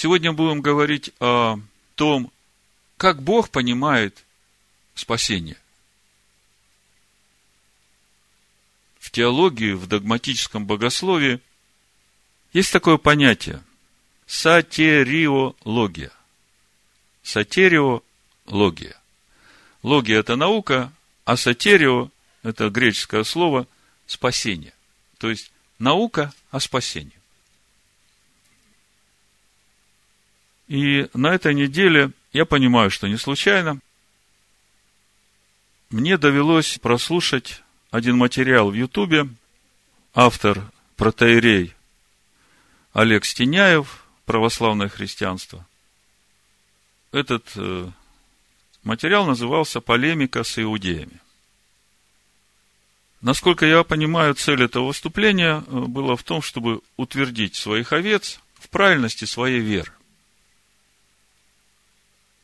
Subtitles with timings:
[0.00, 1.60] Сегодня будем говорить о
[1.94, 2.32] том,
[2.96, 4.24] как Бог понимает
[4.94, 5.58] спасение.
[8.98, 11.38] В теологии, в догматическом богословии
[12.54, 13.62] есть такое понятие–
[14.26, 16.12] сатериология.
[17.22, 18.96] Сатериология.
[19.82, 20.94] Логия– это наука,
[21.26, 22.08] а сатерио–
[22.42, 23.66] это греческое слово
[24.06, 24.72] «спасение».
[25.18, 27.19] То есть, наука о спасении.
[30.70, 33.80] И на этой неделе, я понимаю, что не случайно,
[35.90, 39.28] мне довелось прослушать один материал в Ютубе.
[40.14, 40.62] Автор
[40.94, 41.74] протеерей
[42.92, 45.66] Олег Стеняев, православное христианство.
[47.10, 47.90] Этот э,
[48.84, 51.20] материал назывался «Полемика с иудеями».
[53.22, 58.68] Насколько я понимаю, цель этого выступления э, была в том, чтобы утвердить своих овец в
[58.68, 59.90] правильности своей веры.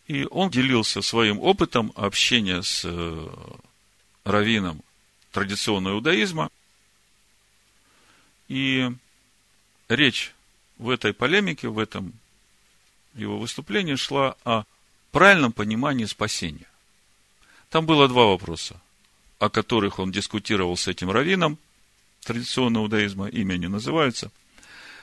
[0.06, 3.28] И он делился своим опытом общения с э,
[4.24, 4.82] раввином
[5.32, 6.50] традиционного иудаизма.
[8.48, 8.88] И
[9.88, 10.32] речь
[10.78, 12.12] в этой полемике, в этом
[13.14, 14.64] его выступлении шла о
[15.10, 16.68] правильном понимании спасения.
[17.70, 18.80] Там было два вопроса,
[19.38, 21.58] о которых он дискутировал с этим раввином
[22.22, 24.30] традиционного иудаизма, имя не называется.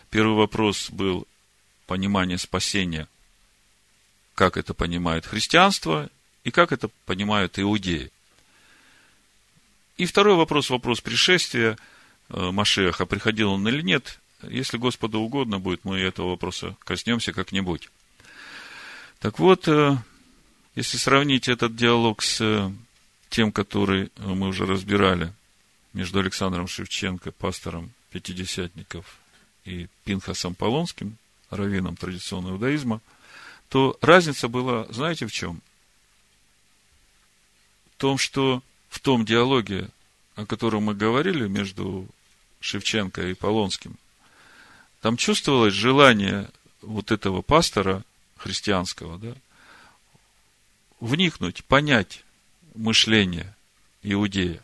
[0.10, 1.28] Первый вопрос был
[1.88, 3.08] понимание спасения
[4.36, 6.10] как это понимает христианство
[6.44, 8.12] и как это понимают иудеи.
[9.98, 11.78] И второй вопрос, вопрос пришествия
[12.30, 14.20] э, Машеха, приходил он или нет.
[14.42, 17.90] Если Господу угодно будет, мы этого вопроса коснемся как-нибудь.
[19.20, 19.98] Так вот, э,
[20.76, 22.72] если сравнить этот диалог с э,
[23.30, 25.32] тем, который мы уже разбирали
[25.94, 29.18] между Александром Шевченко, пастором пятидесятников,
[29.64, 31.18] и Пинхасом Полонским,
[31.50, 33.00] раввином традиционного иудаизма–
[33.70, 35.62] то разница была, знаете, в чем?
[37.96, 39.90] В том, что в том диалоге,
[40.36, 42.08] о котором мы говорили между
[42.60, 43.98] Шевченко и Полонским,
[45.02, 46.50] там чувствовалось желание
[46.82, 48.04] вот этого пастора
[48.38, 49.34] христианского, да,
[51.00, 52.24] вникнуть, понять
[52.76, 53.56] мышление
[54.02, 54.64] иудея.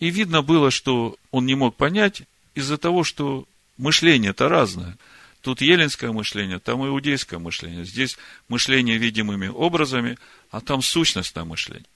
[0.00, 2.22] И видно было, что он не мог понять
[2.54, 3.46] из-за того, что
[3.76, 4.96] мышление-то разное–
[5.46, 7.84] Тут еленское мышление, там иудейское мышление.
[7.84, 8.18] Здесь
[8.48, 10.18] мышление видимыми образами,
[10.50, 11.86] а там сущностное мышление.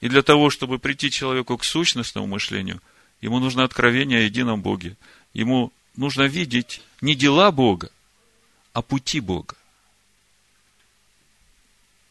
[0.00, 2.80] И для того, чтобы прийти человеку к сущностному мышлению,
[3.20, 4.96] ему нужно откровение о едином Боге.
[5.32, 7.90] Ему нужно видеть не дела Бога,
[8.72, 9.56] а пути Бога.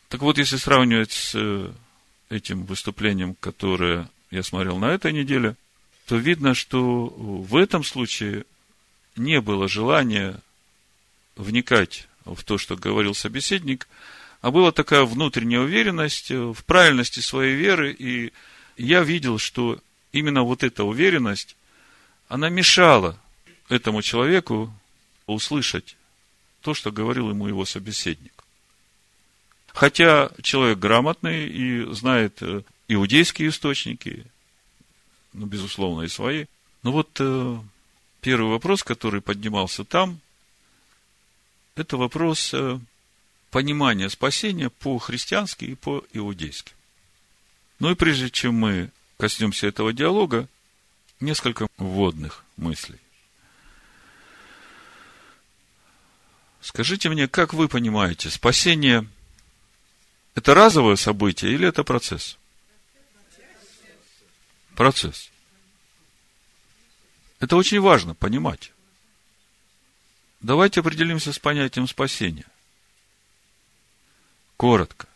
[0.09, 1.71] Так вот, если сравнивать с э,
[2.27, 5.55] этим выступлением, которое я смотрел на этой неделе,
[6.05, 8.43] то видно, что в этом случае
[9.15, 10.39] не было желания
[11.35, 13.87] вникать в то, что говорил собеседник,
[14.41, 18.33] а была такая внутренняя уверенность в правильности своей веры, и
[18.77, 19.79] я видел, что
[20.11, 21.55] именно вот эта уверенность,
[22.27, 23.17] она мешала
[23.69, 24.73] этому человеку
[25.27, 25.95] услышать
[26.61, 28.43] то, что говорил ему его собеседник.
[29.67, 34.25] Хотя человек грамотный и знает э, иудейские источники,
[35.33, 36.45] ну, безусловно, и свои,
[36.83, 37.59] но вот э,
[38.23, 40.21] Первый вопрос, который поднимался там,
[41.75, 42.79] это вопрос э,
[43.51, 46.71] понимания спасения по-христиански и по-иудейски.
[47.79, 50.47] Ну и прежде чем мы коснемся этого диалога,
[51.19, 52.99] несколько вводных мыслей.
[56.61, 59.05] Скажите мне, как вы понимаете, спасение–
[60.35, 62.37] это разовое событие или это процесс?
[64.75, 65.32] Процесс.
[67.43, 68.71] Это очень важно понимать.
[70.39, 72.45] Давайте определимся с понятием спасения.
[74.55, 75.09] Коротко.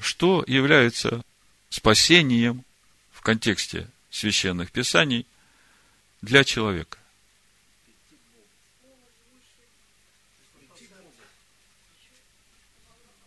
[0.00, 1.22] Что является
[1.68, 2.64] спасением
[3.12, 5.24] в контексте священных писаний
[6.20, 6.98] для человека?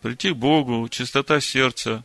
[0.02, 2.04] Прийти к Богу, чистота сердца,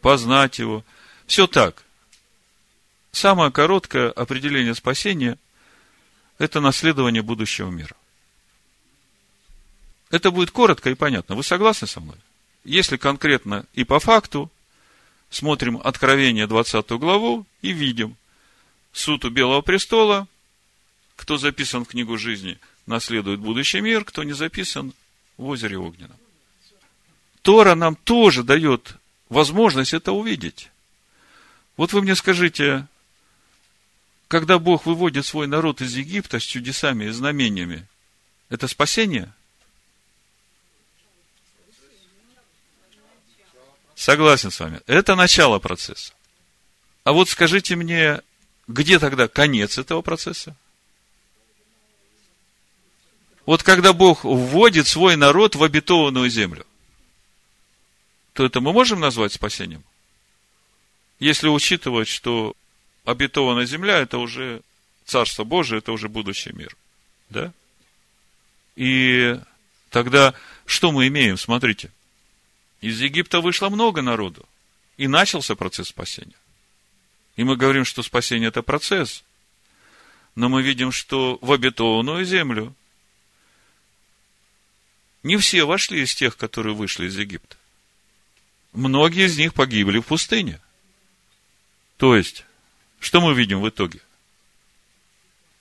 [0.00, 0.84] познать Его.
[1.28, 1.85] Все так.
[3.16, 5.38] Самое короткое определение спасения–
[6.38, 7.96] это наследование будущего мира.
[10.10, 11.34] Это будет коротко и понятно.
[11.34, 12.18] Вы согласны со мной?
[12.64, 14.50] Если конкретно и по факту,
[15.30, 18.18] смотрим Откровение 20 главу и видим
[18.92, 20.28] суд у Белого престола,
[21.16, 24.92] кто записан в книгу жизни, наследует будущий мир, кто не записан
[25.38, 26.18] в озере Огненном.
[27.40, 28.98] Тора нам тоже дает
[29.30, 30.68] возможность это увидеть.
[31.78, 32.86] Вот вы мне скажите,
[34.28, 37.86] когда Бог выводит свой народ из Египта с чудесами и знамениями,
[38.48, 39.32] это спасение?
[43.94, 44.80] Согласен с вами.
[44.86, 46.12] Это начало процесса.
[47.04, 48.20] А вот скажите мне,
[48.68, 50.56] где тогда конец этого процесса?
[53.46, 56.66] Вот когда Бог вводит свой народ в обетованную землю,
[58.32, 59.84] то это мы можем назвать спасением?
[61.20, 62.54] Если учитывать, что
[63.06, 64.60] обетованная земля– это уже
[65.06, 66.76] Царство Божие, это уже будущий мир.
[67.30, 67.52] Да?
[68.74, 69.40] И
[69.90, 70.34] тогда
[70.66, 71.38] что мы имеем?
[71.38, 71.90] Смотрите.
[72.80, 74.44] Из Египта вышло много народу.
[74.96, 76.34] И начался процесс спасения.
[77.36, 79.22] И мы говорим, что спасение– это процесс.
[80.34, 82.74] Но мы видим, что в обетованную землю
[85.22, 87.56] не все вошли из тех, которые вышли из Египта.
[88.72, 90.60] Многие из них погибли в пустыне.
[91.96, 92.45] То есть,
[93.06, 94.00] что мы видим в итоге?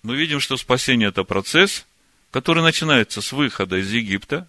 [0.02, 1.86] Мы видим, что спасение– это процесс,
[2.32, 4.48] который начинается с выхода из Египта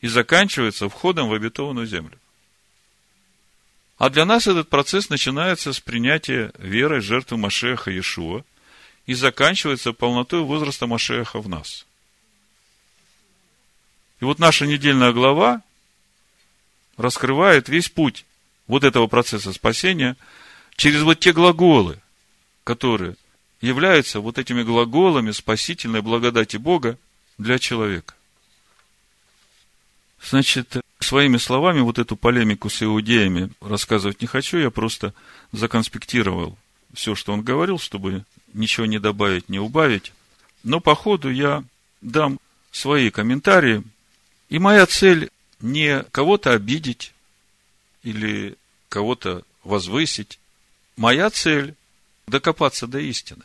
[0.00, 2.16] и заканчивается входом в обетованную землю.
[3.98, 8.44] А для нас этот процесс начинается с принятия верой жертвы Машеха Иешуа
[9.06, 11.86] и заканчивается полнотой возраста Машеха в нас.
[14.20, 15.60] И вот наша недельная глава
[16.96, 18.24] раскрывает весь путь
[18.68, 20.16] вот этого процесса спасения
[20.76, 21.98] через вот те глаголы,
[22.64, 23.16] которые
[23.60, 26.98] являются вот этими глаголами спасительной благодати Бога
[27.38, 28.14] для человека.
[30.22, 35.14] Значит, своими словами вот эту полемику с иудеями рассказывать не хочу, я просто
[35.52, 36.56] законспектировал
[36.92, 40.12] все, что он говорил, чтобы ничего не добавить, не убавить.
[40.62, 41.64] Но по ходу я
[42.00, 42.38] дам
[42.70, 43.82] свои комментарии.
[44.48, 45.30] И моя цель
[45.60, 47.12] не кого-то обидеть
[48.02, 48.56] или
[48.88, 50.38] кого-то возвысить.
[51.00, 51.74] Моя цель–
[52.26, 53.44] докопаться до истины.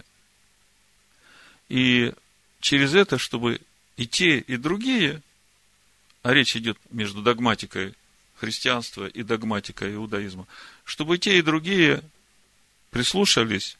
[1.70, 2.14] И
[2.60, 3.62] через это, чтобы
[3.96, 5.22] и те, и другие
[6.22, 7.94] а речь идет между догматикой
[8.36, 10.48] христианства и догматикой иудаизма,
[10.84, 12.02] чтобы те и другие
[12.90, 13.78] прислушались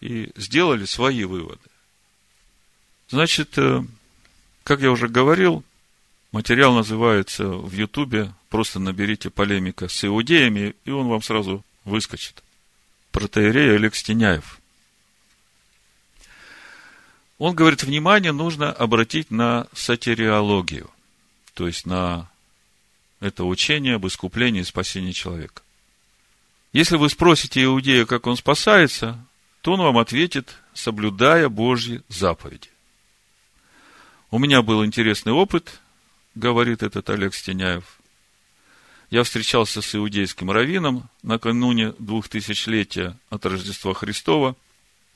[0.00, 1.68] и сделали свои выводы.
[3.08, 3.82] Значит, э,
[4.62, 5.64] как я уже говорил,
[6.30, 12.40] материал называется в Ютубе, просто наберите полемика с иудеями, и он вам сразу выскочит.
[13.12, 14.60] Протеерей Олег Стеняев.
[17.38, 20.90] Он говорит, внимание нужно обратить на сатириологию–
[21.60, 22.26] то есть на
[23.20, 25.60] это учение об искуплении и спасении человека.
[26.72, 29.22] Если вы спросите иудея, как он спасается,
[29.60, 32.70] то он вам ответит, соблюдая Божьи заповеди.
[34.30, 35.80] У меня был интересный опыт,
[36.34, 37.99] говорит этот Олег Стеняев.
[39.10, 44.54] Я встречался с иудейским раввином накануне двухтысячелетия от Рождества Христова.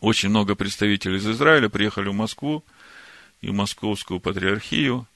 [0.01, 2.65] Очень много представителей из Израиля приехали в Москву
[3.41, 5.07] и в Московскую патриархию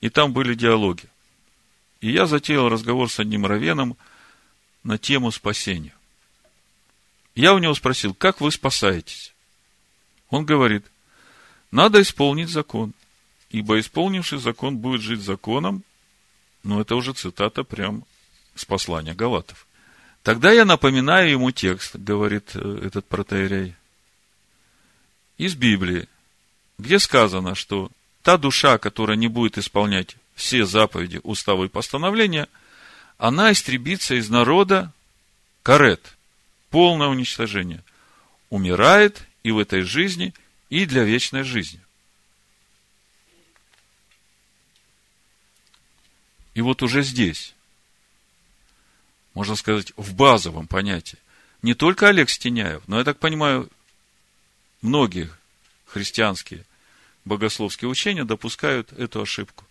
[0.00, 1.04] и там были диалоги.
[2.00, 3.96] И я затеял разговор с одним равеном
[4.82, 5.94] на тему спасения.
[7.36, 9.34] Я у него спросил, как вы спасаетесь?
[10.30, 10.84] Он говорит,
[11.70, 12.92] надо исполнить закон,
[13.50, 15.84] ибо исполнивший закон будет жить законом,
[16.64, 18.04] но это уже цитата прям
[18.56, 19.66] с послания Галатов.
[20.22, 23.76] Тогда я напоминаю ему текст, говорит э, этот протеерей,
[25.38, 26.08] из Библии,
[26.78, 27.90] где сказано, что
[28.22, 32.48] та душа, которая не будет исполнять все заповеди, уставы и постановления,
[33.18, 34.92] она истребится из народа
[35.62, 36.16] карет,
[36.70, 37.82] полное уничтожение,
[38.50, 40.34] умирает и в этой жизни,
[40.70, 41.80] и для вечной жизни.
[46.54, 47.54] И вот уже здесь,
[49.36, 51.18] можно сказать, в базовом понятии,
[51.62, 53.70] не только Олег Стеняев, но, я так понимаю,
[54.82, 55.30] многие
[55.86, 56.64] христианские–
[57.26, 59.64] богословские учения допускают эту ошибку.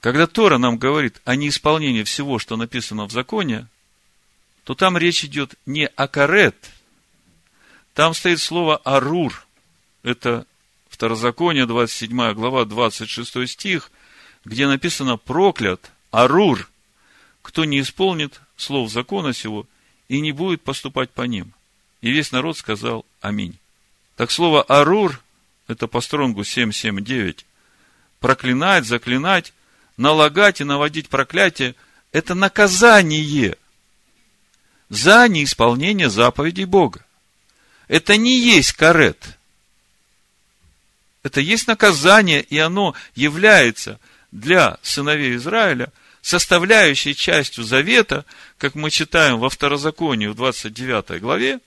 [0.00, 3.66] Когда Тора нам говорит о неисполнении всего, что написано в законе,
[4.64, 6.70] то там речь идет не о карет,
[7.94, 9.46] там стоит слово арур.
[10.02, 10.44] Это
[10.88, 13.92] Второзаконие, 27 глава, 26 стих,
[14.44, 16.68] где написано проклят, арур,
[17.48, 19.66] кто не исполнит слов закона сего
[20.08, 21.54] и не будет поступать по ним.
[22.02, 23.58] И весь народ сказал Аминь.
[24.16, 25.22] Так слово арур
[25.66, 27.46] это по стронгу 779,
[28.20, 29.54] проклинать, заклинать,
[29.96, 31.74] налагать и наводить проклятие–
[32.12, 33.56] это наказание
[34.90, 37.02] за неисполнение заповедей Бога.
[37.86, 39.38] Это не есть карет.
[41.22, 43.98] Это есть наказание, и оно является
[44.32, 45.90] для сыновей Израиля
[46.28, 48.26] составляющей частью завета,
[48.58, 51.58] как мы читаем во Второзаконии в 29 главе,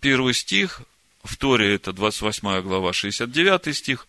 [0.00, 0.80] первый стих,
[1.22, 4.06] в Торе это 28 глава, 69 стих.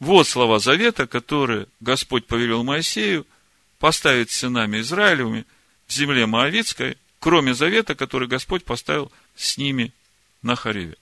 [0.00, 3.26] Вот слова завета, которые Господь повелел Моисею
[3.78, 5.44] поставить сынами Израилевыми
[5.86, 9.92] в земле Моавицкой, кроме завета, который Господь поставил с ними
[10.40, 10.96] на Хариве.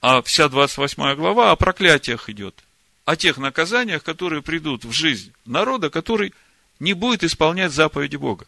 [0.00, 2.64] А вся 28 глава о проклятиях идет,
[3.04, 6.34] о тех наказаниях, которые придут в жизнь народа, который
[6.80, 8.46] не будет исполнять заповеди Бога.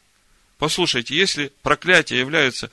[0.59, 2.71] Послушайте, если проклятие является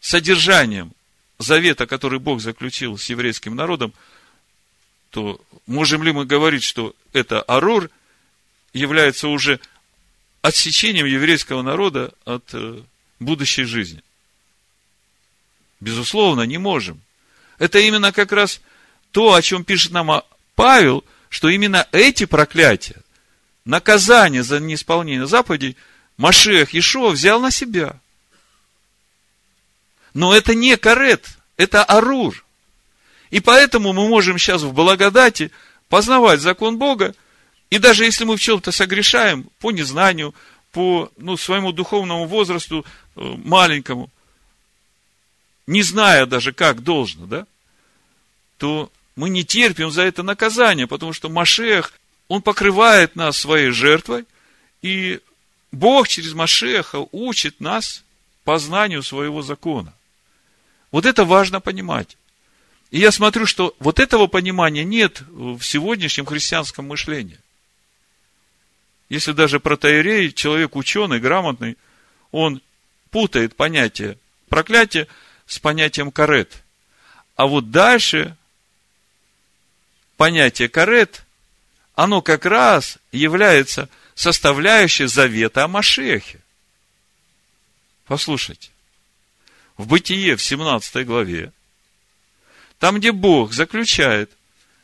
[0.00, 0.92] содержанием
[1.38, 3.92] завета, который Бог заключил с еврейским народом,
[5.10, 7.90] то можем ли мы говорить, что это Арур
[8.72, 9.60] является уже
[10.42, 12.82] отсечением еврейского народа от э,
[13.18, 14.02] будущей жизни?
[15.80, 17.00] Безусловно, не можем.
[17.58, 18.60] Это именно как раз
[19.12, 20.22] то, о чем пишет нам
[20.54, 23.02] Павел, что именно эти проклятия,
[23.66, 25.76] наказание за неисполнение заповедей,
[26.16, 28.00] Машех Ишуа взял на себя.
[30.14, 32.42] Но это не карет, это арур.
[33.30, 35.50] И поэтому мы можем сейчас в благодати
[35.90, 37.14] познавать закон Бога,
[37.68, 40.34] и даже если мы в чем-то согрешаем по незнанию,
[40.72, 42.84] по ну, своему духовному возрасту
[43.16, 44.10] э, маленькому,
[45.66, 47.46] не зная даже, как должно, да,
[48.58, 51.92] то мы не терпим за это наказание, потому что Машех,
[52.28, 54.24] он покрывает нас своей жертвой,
[54.82, 55.20] и
[55.72, 58.02] Бог через Машеха учит нас
[58.44, 59.92] познанию своего закона.
[60.90, 62.16] Вот это важно понимать.
[62.90, 67.38] И я смотрю, что вот этого понимания нет в сегодняшнем христианском мышлении.
[69.08, 71.76] Если даже протеерей, человек ученый, грамотный,
[72.30, 72.62] он
[73.10, 74.18] путает понятие
[74.48, 75.06] проклятия
[75.46, 76.64] с понятием карет.
[77.34, 78.36] А вот дальше
[80.16, 81.25] понятие карет,
[81.96, 86.40] оно как раз является составляющей завета о Машехе.
[88.06, 88.70] Послушайте.
[89.76, 91.52] В Бытие в 17 главе,
[92.78, 94.30] там, где Бог заключает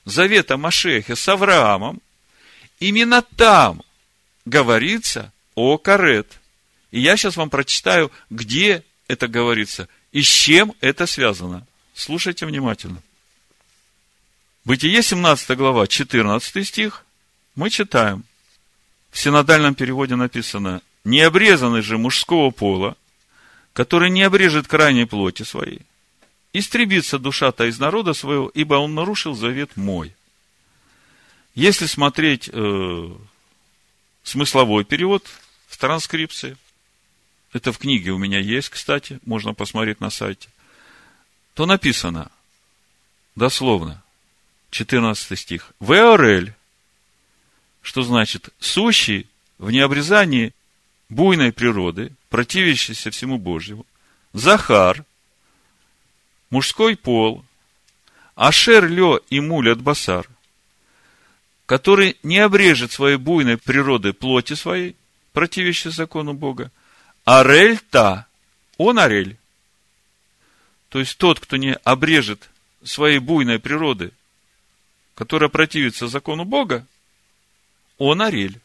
[0.04, 2.00] завет о Машехе с Авраамом,
[2.80, 3.82] именно там
[4.44, 6.40] говорится о карет.
[6.90, 11.66] И я сейчас вам прочитаю, где это говорится и с чем это связано.
[11.94, 13.02] Слушайте внимательно.
[14.64, 17.04] Бытие 17 глава, 14 стих,
[17.56, 18.22] мы читаем.
[19.10, 22.96] В синодальном переводе написано, не обрезанный же мужского пола,
[23.72, 25.82] который не обрежет крайней плоти своей,
[26.52, 30.14] истребится душа-то из народа своего, ибо он нарушил завет мой.
[31.56, 33.10] Если смотреть э,
[34.22, 35.26] смысловой перевод
[35.66, 36.56] в транскрипции,
[37.52, 40.48] это в книге у меня есть, кстати, можно посмотреть на сайте,
[41.54, 42.30] то написано,
[43.34, 44.01] дословно,
[44.72, 46.54] 14 стих, «Веорель»,
[47.82, 50.54] что значит «сущий в необрезании
[51.10, 53.84] буйной природы, противящийся всему Божьему,
[54.32, 55.04] Захар,
[56.48, 57.44] мужской пол,
[58.34, 60.26] Ашер Лё и Муль от Басар,
[61.66, 64.96] который не обрежет своей буйной природы плоти своей,
[65.34, 66.70] противящей закону Бога,
[67.26, 68.26] Арель Та,
[68.78, 69.36] он Арель.
[70.88, 72.48] То есть тот, кто не обрежет
[72.82, 74.12] своей буйной природы,
[75.14, 76.86] которая противится закону Бога,
[77.98, 78.60] он Арель.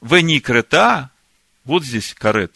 [0.00, 1.10] Веникрета,
[1.64, 2.54] вот здесь карет,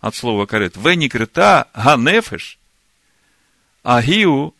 [0.00, 2.58] от слова карет, веникрета ганефеш,
[3.82, 4.54] агиу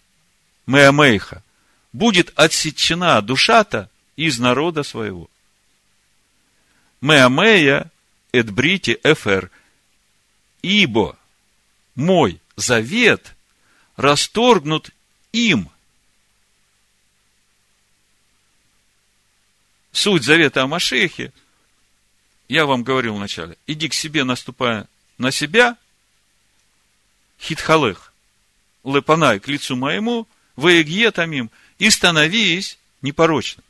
[0.67, 1.43] меамейха,
[1.93, 5.31] будет отсечена душа-то из народа своего.
[7.01, 7.91] Меамея
[8.33, 9.51] эдбрити эфер,
[10.63, 11.17] ибо
[11.95, 13.34] мой завет
[13.97, 14.91] расторгнут
[15.33, 15.71] им.
[19.93, 21.33] Суть завета о Машехе–
[22.49, 24.87] я вам говорил вначале, иди к себе, наступая
[25.19, 25.77] на себя,
[27.41, 28.13] хитхалех,
[28.85, 33.65] лепанай к лицу моему, ваегье тамим, и становись непорочным.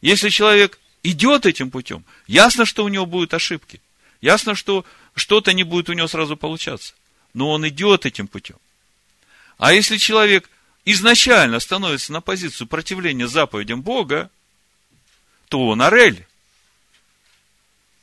[0.00, 3.80] Если человек идет этим путем, ясно, что у него будут ошибки.
[4.20, 4.84] Ясно, что
[5.14, 6.94] что-то не будет у него сразу получаться.
[7.34, 8.56] Но он идет этим путем.
[9.58, 10.48] А если человек
[10.84, 14.30] изначально становится на позицию противления заповедям Бога,
[15.48, 16.26] то он орель.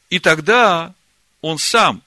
[0.10, 0.94] И тогда
[1.42, 2.02] он сам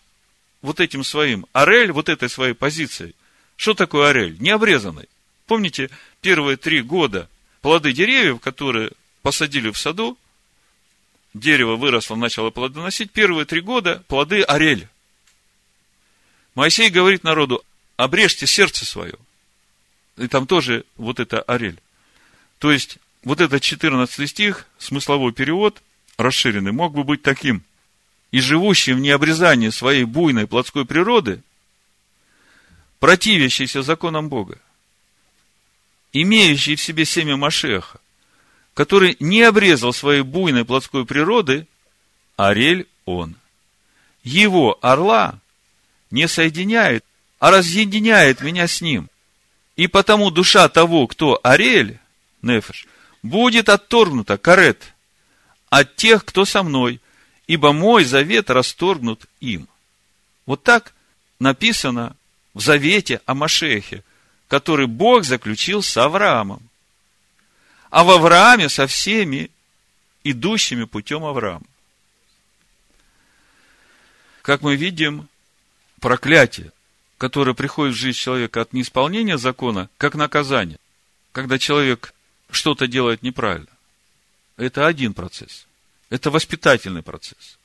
[0.62, 3.14] вот этим своим орель, вот этой своей позицией,
[3.56, 4.36] что такое орель?
[4.40, 5.08] Необрезанный.
[5.46, 7.28] Помните, первые три года
[7.60, 10.18] плоды деревьев, которые посадили в саду,
[11.34, 14.88] дерево выросло, начало плодоносить, первые три года плоды орель.
[16.54, 17.64] Моисей говорит народу,
[17.96, 19.14] обрежьте сердце свое.
[20.16, 21.80] И там тоже вот это орель.
[22.58, 25.82] То есть, вот этот 14 стих, смысловой перевод,
[26.16, 27.62] расширенный, мог бы быть таким–
[28.34, 31.40] и живущий в необрезании своей буйной плотской природы,
[32.98, 34.58] противящийся законам Бога,
[36.12, 38.00] имеющий в себе семя Машеха,
[38.74, 41.68] который не обрезал своей буйной плотской природы,
[42.34, 43.36] Арель он.
[44.24, 45.38] Его орла
[46.10, 47.04] не соединяет,
[47.38, 49.08] а разъединяет меня с ним.
[49.76, 51.98] И потому душа того, кто Арель,
[52.42, 52.86] Нефеш,
[53.22, 54.94] будет отторгнута, карет,
[55.68, 57.00] от тех, кто со мной,
[57.46, 59.68] ибо мой завет расторгнут им.
[60.46, 60.94] Вот так
[61.40, 62.16] написано
[62.52, 64.04] в завете о Машехе,
[64.46, 66.62] который Бог заключил с Авраамом.
[67.90, 69.50] А в Аврааме со всеми
[70.22, 71.66] идущими путем Авраама.
[74.42, 75.28] Как мы видим,
[76.00, 76.70] проклятие,
[77.24, 80.78] которое приходит в жизнь человека от неисполнения закона, как наказание,
[81.32, 82.12] когда человек
[82.50, 83.70] что-то делает неправильно.
[84.58, 85.66] Это один процесс.
[86.10, 87.58] Это воспитательный процесс.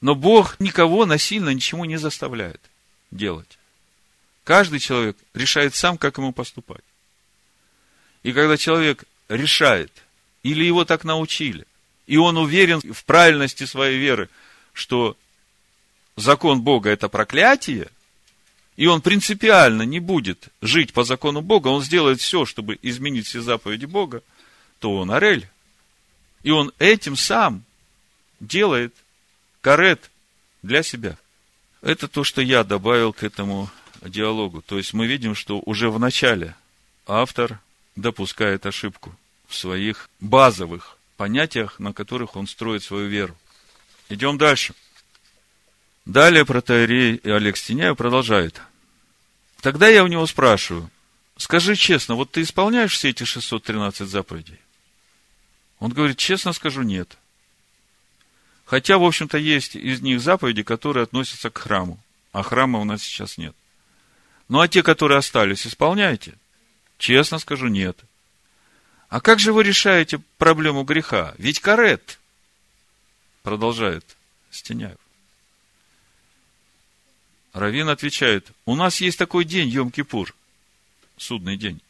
[0.00, 2.60] Но Бог никого насильно ничему не заставляет
[3.12, 3.56] делать.
[4.42, 6.82] Каждый человек решает сам, как ему поступать.
[8.24, 9.92] И когда человек решает,
[10.42, 11.68] или его так научили,
[12.08, 14.28] и он уверен в правильности своей веры,
[14.72, 15.16] что
[16.16, 17.88] закон Бога это проклятие,
[18.76, 23.42] и он принципиально не будет жить по закону Бога, он сделает все, чтобы изменить все
[23.42, 24.22] заповеди Бога,
[24.78, 25.48] то он орель.
[26.42, 27.64] И он этим сам
[28.40, 28.94] делает
[29.60, 30.10] карет
[30.62, 31.16] для себя.
[31.82, 34.62] Это то, что я добавил к этому диалогу.
[34.62, 36.54] То есть мы видим, что уже в начале
[37.06, 37.60] автор
[37.94, 39.14] допускает ошибку
[39.46, 43.36] в своих базовых понятиях, на которых он строит свою веру.
[44.08, 44.74] Идем дальше.
[46.04, 48.60] Далее протеерей Олег Стеняев продолжает.
[49.60, 50.90] Тогда я у него спрашиваю,
[51.36, 54.58] скажи честно, вот ты исполняешь все эти 613 заповедей?
[55.78, 57.16] Он говорит, честно скажу, нет.
[58.64, 62.00] Хотя, в общем-то, есть из них заповеди, которые относятся к храму,
[62.32, 63.54] а храма у нас сейчас нет.
[64.48, 66.34] Ну, а те, которые остались, исполняете?
[66.98, 67.98] Честно скажу, нет.
[69.08, 71.34] А как же вы решаете проблему греха?
[71.38, 72.18] Ведь карет,
[73.42, 74.16] продолжает
[74.50, 75.01] Стеняев.
[77.52, 80.34] Равин отвечает, у нас есть такой день, Йом-Кипур,
[81.18, 81.80] судный день.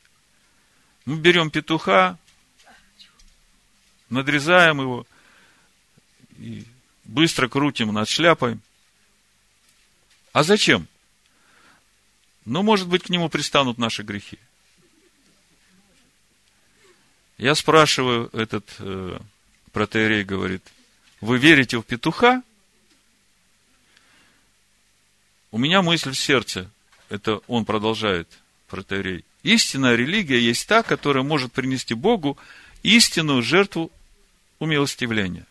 [1.05, 2.19] Мы берем петуха,
[4.09, 5.07] надрезаем его,
[6.39, 6.65] и
[7.05, 8.59] быстро крутим над шляпой.
[10.33, 10.89] А зачем?
[12.45, 14.39] Ну, может быть, к нему пристанут наши грехи.
[17.39, 19.19] Я спрашиваю, этот э,
[19.73, 20.63] протеерей говорит,
[21.21, 22.43] вы верите в петуха?
[25.53, 26.71] У меня мысль в сердце,
[27.11, 28.27] это он продолжает,
[28.69, 29.25] протеерей.
[29.43, 32.39] Истинная религия есть та, которая может принести Богу
[32.83, 33.93] истинную жертву
[34.59, 35.47] умилостивления.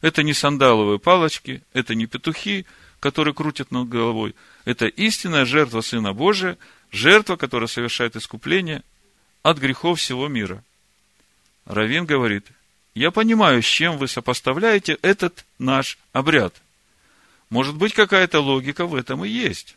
[0.00, 2.64] Это не сандаловые палочки, это не петухи,
[2.98, 4.34] которые крутят над головой.
[4.64, 6.56] Это истинная жертва Сына Божия,
[6.90, 8.82] жертва, которая совершает искупление
[9.42, 10.64] от грехов всего мира.
[11.66, 12.46] Равин говорит,
[12.94, 16.54] я понимаю, с чем вы сопоставляете этот наш обряд.
[17.50, 19.76] Может быть, какая-то логика в этом и есть.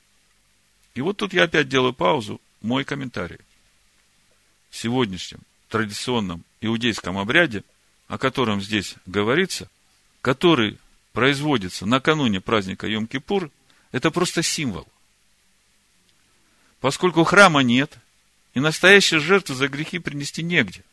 [0.94, 3.40] И вот тут я опять делаю паузу, мой комментарий.
[4.70, 7.64] В сегодняшнем традиционном иудейском обряде,
[8.08, 9.70] о котором здесь говорится,
[10.22, 10.78] который
[11.14, 13.52] производится накануне праздника Йом-Кипур,
[13.92, 14.88] это просто символ.
[16.80, 17.98] Поскольку храма нет,
[18.54, 20.84] и настоящей жертвы за грехи принести негде.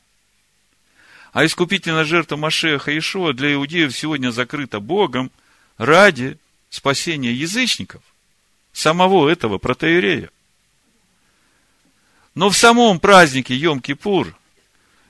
[1.33, 5.31] А искупительная жертва Машеха Ишуа для иудеев сегодня закрыта Богом
[5.77, 6.38] ради
[6.70, 8.02] спасения язычников,
[8.72, 10.30] самого этого протеерея.
[12.35, 14.35] Но в самом празднике Йом-Кипур,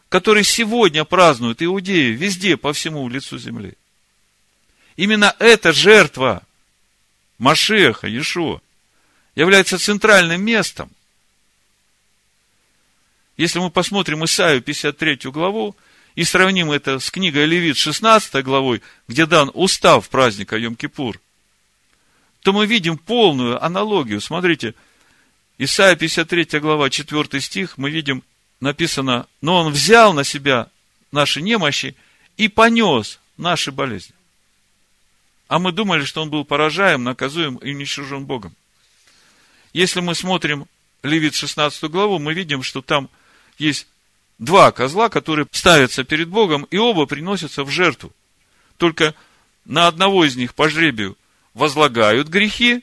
[0.09, 3.77] который сегодня празднуют иудеи везде, по всему лицу земли,
[5.01, 6.43] Именно эта жертва
[7.39, 8.61] Машеха, Иешуа,
[9.35, 10.91] является центральным местом.
[13.39, 15.75] Если мы посмотрим Исаию 53 главу
[16.17, 21.19] и сравним это с книгой Левит 16 главой, где дан устав праздника Йом-Кипур,
[22.43, 24.21] то мы видим полную аналогию.
[24.21, 24.75] Смотрите,
[25.59, 28.23] Исайя 53 глава, 4 стих, мы видим,
[28.61, 30.69] написано, но он взял на себя
[31.13, 31.97] наши немощи
[32.37, 34.15] и понес наши болезни.
[35.49, 38.55] А мы думали, что он был поражаем, наказуем и уничтожен Богом.
[39.73, 40.67] Если мы смотрим
[41.03, 43.11] Левит 16 главу, мы видим, что там
[43.59, 43.87] есть
[44.39, 48.13] два козла, которые ставятся перед Богом, и оба приносятся в жертву.
[48.77, 49.15] Только
[49.65, 51.17] на одного из них по жребию
[51.55, 52.83] возлагают грехи,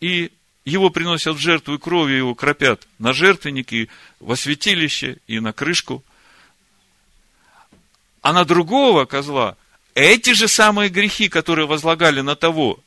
[0.00, 0.32] и
[0.64, 3.90] его приносят в жертву, и кровью его кропят на жертвенники,
[4.20, 6.02] во святилище и на крышку.
[8.22, 9.56] А на другого козла
[9.94, 12.80] эти же самые грехи, которые возлагали на того,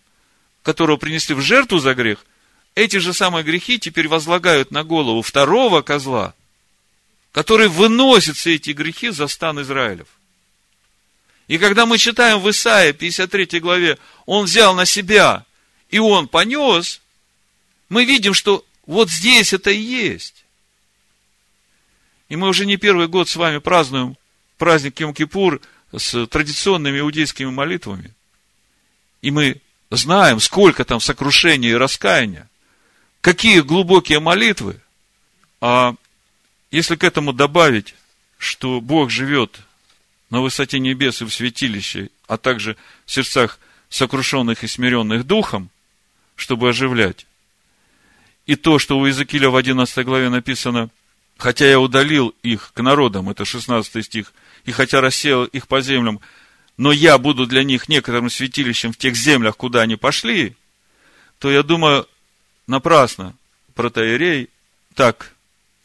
[0.63, 2.25] которого принесли в жертву за грех,
[2.75, 6.33] эти же самые грехи теперь возлагают на голову второго козла,
[7.31, 10.07] который выносит все эти грехи за стан Израилев.
[11.47, 15.45] И когда мы читаем в Исаии 53 главе, он взял на себя,
[15.89, 17.01] и он понес,
[17.89, 20.43] мы видим, что вот здесь это и есть.
[22.27, 24.17] И мы уже не первый год с вами празднуем
[24.57, 25.61] праздник Йом-Кипур
[25.95, 28.13] с традиционными иудейскими молитвами.
[29.21, 32.49] И мы знаем, сколько там сокрушения и раскаяния,
[33.21, 34.81] какие глубокие молитвы.
[35.61, 35.95] А
[36.71, 37.95] если к этому добавить,
[38.37, 39.61] что Бог живет
[40.29, 43.59] на высоте небес и в святилище, а также в сердцах
[43.89, 45.69] сокрушенных и смиренных духом,
[46.35, 47.25] чтобы оживлять.
[48.45, 50.89] И то, что у Иезекииля в 11 главе написано,
[51.37, 54.33] хотя я удалил их к народам, это 16 стих,
[54.65, 56.19] и хотя рассеял их по землям,
[56.77, 60.55] но я буду для них некоторым святилищем в тех землях, куда они пошли,
[61.39, 62.07] то я думаю,
[62.67, 63.35] напрасно
[63.75, 64.49] протоиерей
[64.93, 65.33] так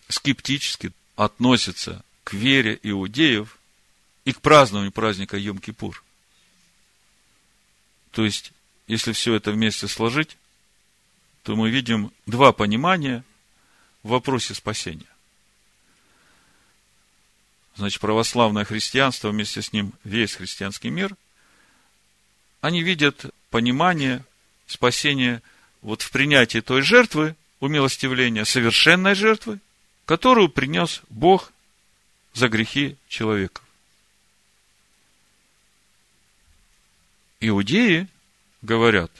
[0.09, 3.59] скептически относится к вере иудеев
[4.25, 5.95] и к празднованию праздника Йом-Кипур.
[8.13, 8.53] То есть,
[8.87, 10.37] если все это вместе сложить,
[11.43, 13.25] то мы видим два понимания
[14.03, 15.07] в вопросе спасения.
[17.75, 21.17] Значит, православное христианство, вместе с ним весь христианский мир,
[22.61, 24.25] они видят понимание
[24.67, 25.43] спасения
[25.81, 29.59] вот в принятии той жертвы, умилостивления, совершенной жертвы,
[30.05, 31.53] которую принес Бог
[32.35, 33.63] за грехи человека.
[37.45, 38.07] Иудеи
[38.63, 39.11] говорят,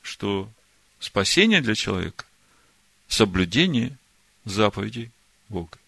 [0.00, 0.50] что
[0.98, 2.24] спасение для человека–
[3.08, 3.98] соблюдение
[4.46, 5.10] заповедей
[5.50, 5.78] Бога.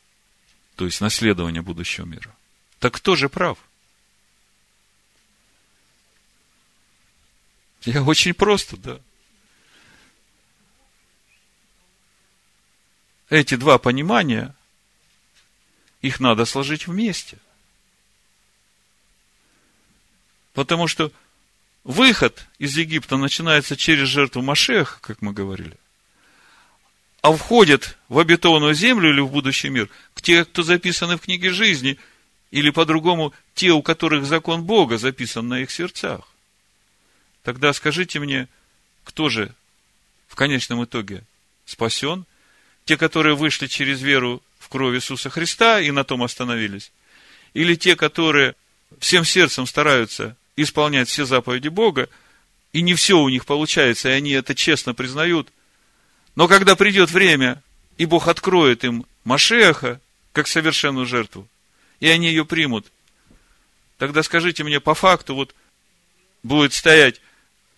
[0.76, 2.36] То есть наследование будущего мира.
[2.80, 3.58] Так кто же прав?
[7.84, 9.00] Я очень просто, да.
[13.30, 14.54] Эти два понимания,
[16.02, 17.38] их надо сложить вместе.
[20.52, 21.10] Потому что
[21.84, 25.76] Выход из Египта начинается через жертву Машех, как мы говорили.
[27.20, 31.50] А входят в обетованную землю или в будущий мир к те, кто записаны в книге
[31.50, 31.98] жизни,
[32.50, 36.20] или по-другому, те, у которых закон Бога записан на их сердцах.
[37.42, 38.48] Тогда скажите мне,
[39.02, 39.54] кто же
[40.28, 41.24] в конечном итоге
[41.66, 42.24] спасен?
[42.84, 46.92] Те, которые вышли через веру в кровь Иисуса Христа и на том остановились?
[47.54, 48.54] Или те, которые
[49.00, 52.08] всем сердцем стараются исполнять все заповеди Бога,
[52.72, 55.48] и не все у них получается, и они это честно признают.
[56.34, 57.62] Но когда придет время,
[57.98, 60.00] и Бог откроет им Машеха,
[60.32, 61.48] как совершенную жертву,
[62.00, 62.86] и они ее примут,
[63.98, 65.54] тогда скажите мне по факту, вот
[66.42, 67.20] будет стоять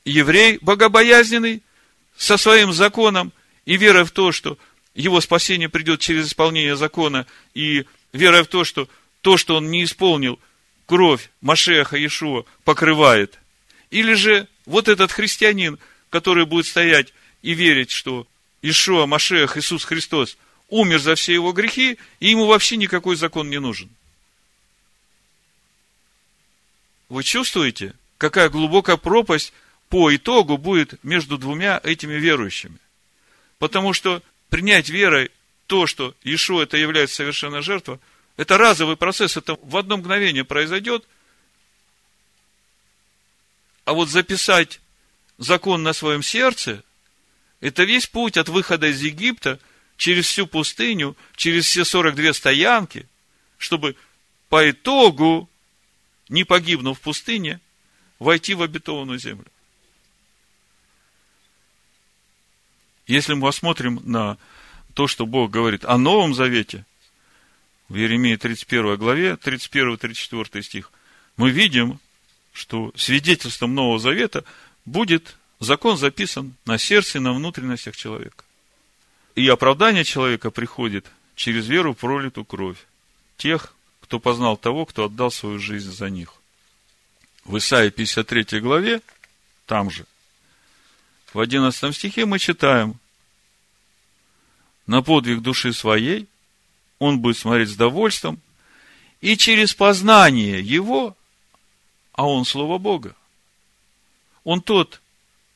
[0.05, 1.63] еврей богобоязненный
[2.17, 3.33] со своим законом
[3.67, 4.57] и верой в то, что
[4.95, 8.89] его спасение придет через исполнение закона, и верой в то, что
[9.21, 10.41] то, что он не исполнил–
[10.87, 13.39] кровь Машеха Иешуа покрывает.
[13.91, 15.79] Или же вот этот христианин,
[16.11, 18.27] который будет стоять и верить, что
[18.63, 20.37] Ишуа, Машех, Иисус Христос
[20.69, 23.89] умер за все его грехи, и ему вообще никакой закон не нужен.
[27.09, 29.53] Вы чувствуете, какая глубокая пропасть
[29.89, 32.79] по итогу будет между двумя этими верующими?
[33.59, 35.31] Потому что принять верой
[35.67, 37.99] то, что Иешуа это является совершенной жертвой,
[38.37, 41.07] это разовый процесс, это в одно мгновение произойдет.
[43.85, 44.81] А вот записать
[45.39, 46.83] закон на своем сердце,
[47.61, 49.59] это весь путь от выхода из Египта
[49.97, 53.09] через всю пустыню, через все 42 стоянки,
[53.57, 53.97] чтобы
[54.49, 55.49] по итогу,
[56.29, 57.61] не погибнув в пустыне,
[58.19, 59.47] войти в обетованную землю.
[63.07, 64.37] Если мы посмотрим на
[64.95, 66.85] то, что Бог говорит о Новом Завете–
[67.89, 70.93] в Еремии 31 главе, 31-34 стих,
[71.37, 72.01] мы видим,
[72.53, 74.45] что свидетельством Нового Завета
[74.85, 78.45] будет закон записан на сердце и на внутренностях человека.
[79.35, 82.79] И оправдание человека приходит через веру в пролитую кровь
[83.37, 86.35] тех, кто познал того, кто отдал свою жизнь за них.
[87.45, 89.03] В Исаии 53 главе,
[89.67, 90.07] там же,
[91.33, 92.99] в 11 стихе мы читаем,
[94.87, 96.29] на подвиг души своей
[96.99, 98.41] он будет смотреть с довольством,
[99.21, 101.17] и через познание его,
[102.13, 103.15] а он Слово Бога,
[104.45, 105.01] он тот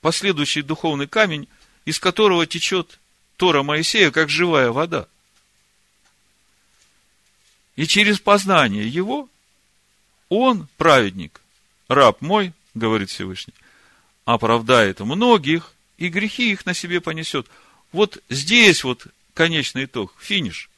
[0.00, 1.48] последующий духовный камень,
[1.84, 2.98] из которого течет
[3.36, 5.06] Тора Моисея, как живая вода.
[7.76, 9.28] И через познание его,
[10.28, 11.40] он, праведник,
[11.88, 13.54] раб мой, говорит Всевышний,
[14.24, 17.46] оправдает многих, и грехи их на себе понесет.
[17.92, 20.69] Вот здесь вот конечный итог, финиш.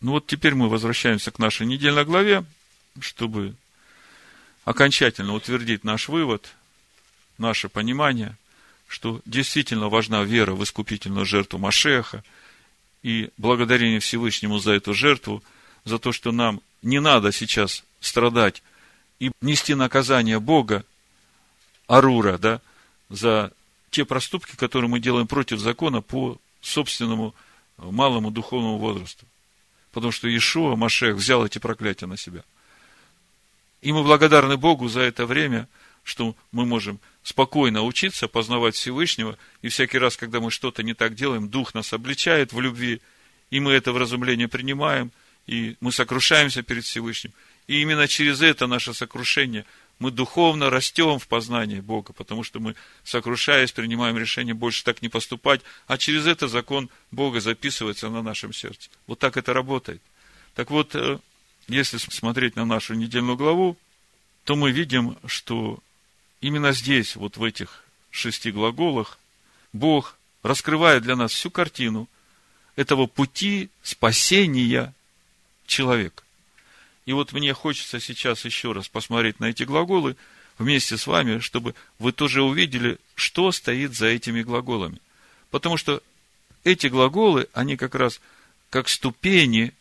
[0.00, 2.44] Ну вот теперь мы возвращаемся к нашей недельной главе,
[3.00, 3.54] чтобы
[4.64, 6.54] окончательно утвердить наш вывод,
[7.38, 8.36] наше понимание,
[8.88, 12.22] что действительно важна вера в искупительную жертву Машеха
[13.02, 15.42] и благодарение Всевышнему за эту жертву,
[15.84, 18.62] за то, что нам не надо сейчас страдать
[19.18, 20.84] и нести наказание Бога,
[21.86, 22.60] Арура, да,
[23.08, 23.52] за
[23.90, 27.34] те проступки, которые мы делаем против закона по собственному
[27.78, 29.24] малому духовному возрасту.
[29.96, 32.44] Потому что Иешуа, Машех, взял эти проклятия на себя–
[33.86, 35.68] и мы благодарны Богу за это время,
[36.02, 41.14] что мы можем спокойно учиться, познавать Всевышнего, и всякий раз, когда мы что-то не так
[41.14, 43.00] делаем, Дух нас обличает в любви,
[43.50, 45.12] и мы это вразумление принимаем,
[45.46, 47.32] и мы сокрушаемся перед Всевышним.
[47.68, 49.64] И именно через это наше сокрушение
[49.98, 55.08] мы духовно растем в познании Бога, потому что мы, сокрушаясь, принимаем решение больше так не
[55.08, 58.90] поступать, а через это закон Бога записывается на нашем сердце.
[59.06, 60.02] Вот так это работает.
[60.54, 61.18] Так вот, э,
[61.68, 63.76] если смотреть на нашу недельную главу,
[64.44, 65.78] то мы видим, что
[66.40, 69.18] именно здесь, вот в этих шести глаголах,
[69.72, 72.08] Бог раскрывает для нас всю картину
[72.76, 74.94] этого пути спасения
[75.66, 76.22] человека.
[77.06, 80.16] И вот мне хочется сейчас еще раз посмотреть на эти глаголы
[80.58, 85.00] вместе с вами, чтобы вы тоже увидели, что стоит за этими глаголами.
[85.50, 86.02] Потому что
[86.64, 88.20] эти глаголы, они как раз
[88.70, 89.72] как ступени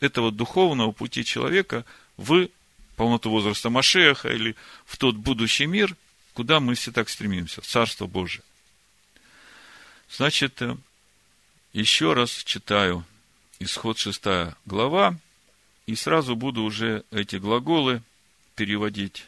[0.00, 1.84] этого духовного пути человека
[2.16, 2.48] в
[2.96, 5.96] полноту возраста Машеха или в тот будущий мир,
[6.34, 8.42] куда мы все так стремимся, в Царство Божие.
[10.10, 10.76] Значит, э,
[11.72, 13.04] еще раз читаю
[13.58, 15.16] исход 6 глава,
[15.86, 18.02] и сразу буду уже эти глаголы
[18.54, 19.26] переводить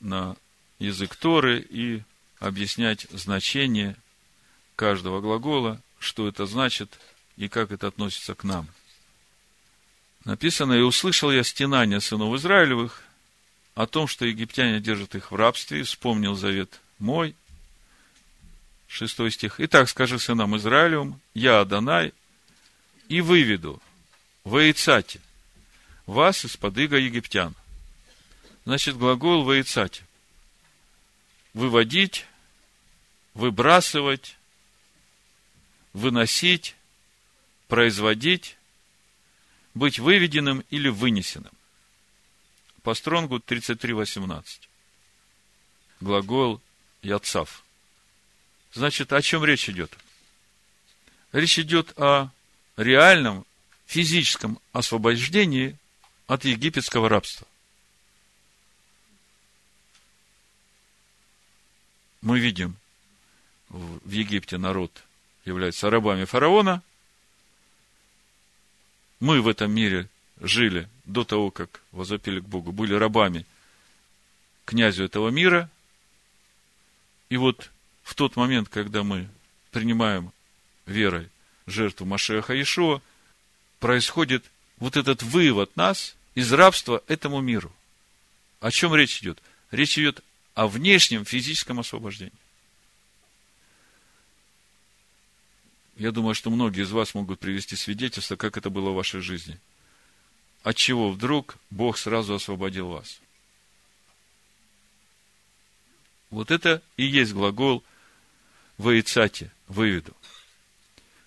[0.00, 0.36] на
[0.78, 2.02] язык Торы и
[2.38, 3.96] объяснять значение
[4.76, 6.98] каждого глагола, что это значит
[7.36, 8.68] и как это относится к нам–
[10.28, 13.02] Написано, и услышал я стенания сынов Израилевых
[13.74, 17.34] о том, что египтяне держат их в рабстве, вспомнил завет мой.
[18.88, 19.54] Шестой стих.
[19.58, 22.12] Итак, скажи сынам Израилевым, я Адонай,
[23.08, 23.80] и выведу
[24.44, 24.58] в
[26.08, 27.54] вас из-под иго египтян.
[28.64, 30.04] Значит, глагол в Аицате.
[31.52, 32.26] Выводить,
[33.34, 34.36] выбрасывать,
[35.92, 36.76] выносить,
[37.68, 38.56] производить,
[39.74, 41.52] быть выведенным или вынесенным.
[42.82, 44.60] По стронгу 33.18.
[46.00, 46.62] Глагол
[47.02, 47.62] яцав.
[48.72, 49.94] Значит, о чем речь идет?
[51.32, 52.30] Речь идет о
[52.78, 53.44] реальном
[53.86, 55.76] физическом освобождении
[56.28, 57.48] от египетского рабства.
[62.20, 62.76] Мы видим,
[63.70, 64.92] в Египте народ
[65.44, 66.82] является рабами фараона,
[69.20, 70.08] мы в этом мире
[70.40, 73.46] жили до того, как возопили к Богу, были рабами
[74.64, 75.70] князю этого мира.
[77.30, 77.70] И вот
[78.02, 79.28] в тот момент, когда мы
[79.70, 80.30] принимаем
[80.86, 81.30] верой
[81.66, 83.00] жертву Машеха Ишуа,
[83.80, 84.44] происходит
[84.76, 87.72] вот этот вывод нас из рабства этому миру.
[88.60, 89.42] О чем речь идет?
[89.72, 90.22] Речь идет
[90.54, 92.32] о внешнем физическом освобождении.
[95.96, 99.58] Я думаю, что многие из вас могут привести свидетельство, как это было в вашей жизни.
[100.62, 103.20] От чего вдруг Бог сразу освободил вас?
[106.30, 107.82] Вот это и есть глагол
[108.76, 110.16] «воицате»– «выведу».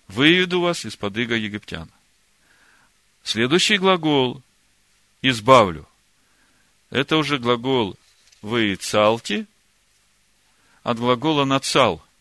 [0.08, 1.90] «Выведу вас из-под иго египтян».
[3.22, 4.42] Следующий глагол
[5.22, 5.88] «избавлю»–
[6.90, 7.96] это уже глагол
[8.42, 9.46] «воицалти»
[10.82, 12.04] от глагола «нацал»–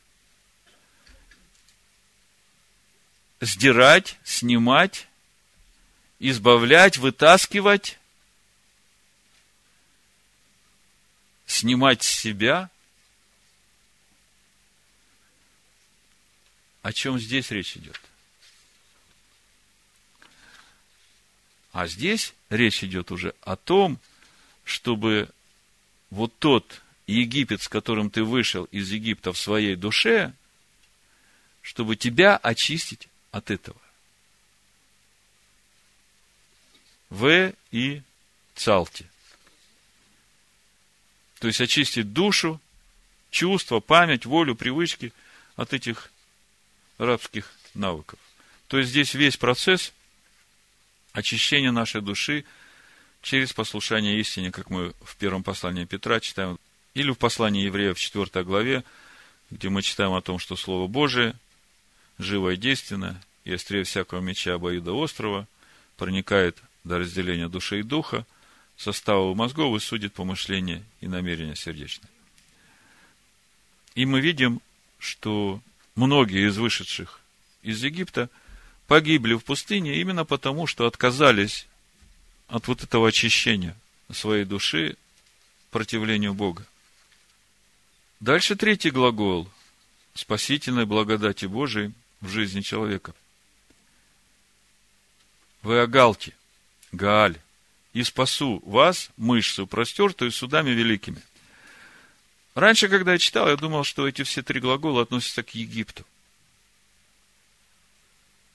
[3.42, 5.08] сдирать, снимать,
[6.20, 8.00] избавлять, вытаскивать,
[11.48, 12.70] снимать с себя.
[16.84, 18.00] О чем здесь речь идет?
[21.72, 24.00] А здесь речь идет уже о том,
[24.64, 25.30] чтобы
[26.10, 30.34] вот тот Египет, с которым ты вышел из Египта в своей душе,
[31.62, 33.80] чтобы тебя очистить от этого.
[37.10, 38.02] В и
[38.56, 39.06] цалти.
[41.40, 42.62] То есть очистить душу,
[43.30, 45.14] чувства, память, волю, привычки
[45.56, 46.12] от этих
[46.98, 48.20] рабских навыков.
[48.68, 49.94] То есть здесь весь процесс
[51.14, 52.46] очищения нашей души
[53.22, 56.58] через послушание истине, как мы в первом послании Петра читаем,
[56.94, 58.84] или в послании евреев в 4 главе,
[59.50, 61.36] где мы читаем о том, что Слово Божие
[62.18, 65.48] живо и действенно, и острее всякого меча обоюда острова,
[65.98, 68.26] проникает до разделения души и духа,
[68.78, 72.10] состава мозгов и судит помышления и намерения сердечные.
[73.94, 74.62] И мы видим,
[74.98, 75.62] что
[75.96, 77.20] многие из вышедших
[77.62, 78.30] из Египта
[78.92, 81.66] погибли в пустыне именно потому, что отказались
[82.50, 83.74] от вот этого очищения
[84.12, 84.98] своей души
[85.70, 86.66] противлению Бога.
[88.20, 89.48] Дальше третий глагол
[90.14, 93.16] спасительной благодати Божией в жизни человека.
[95.62, 96.34] Вы огалте,
[96.92, 97.40] Гааль,
[97.94, 101.22] и спасу вас, мышцу, простертую судами великими.
[102.56, 106.06] Раньше, когда я читал, я думал, что эти все три глагола относятся к Египту.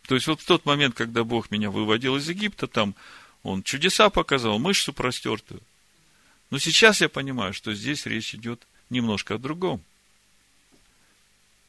[0.07, 2.95] То есть, вот в тот момент, когда Бог меня выводил из Египта, там
[3.43, 5.61] Он чудеса показал, мышцу простертую.
[6.51, 9.83] Но сейчас я понимаю, что здесь речь идет немножко о другом.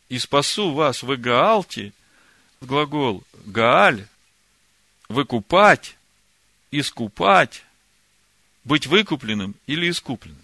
[0.10, 1.94] И спасу вас в Гаалте,
[2.62, 4.08] глагол Гааль,
[5.10, 5.98] выкупать,
[6.72, 7.64] искупать,
[8.64, 10.44] быть выкупленным или искупленным.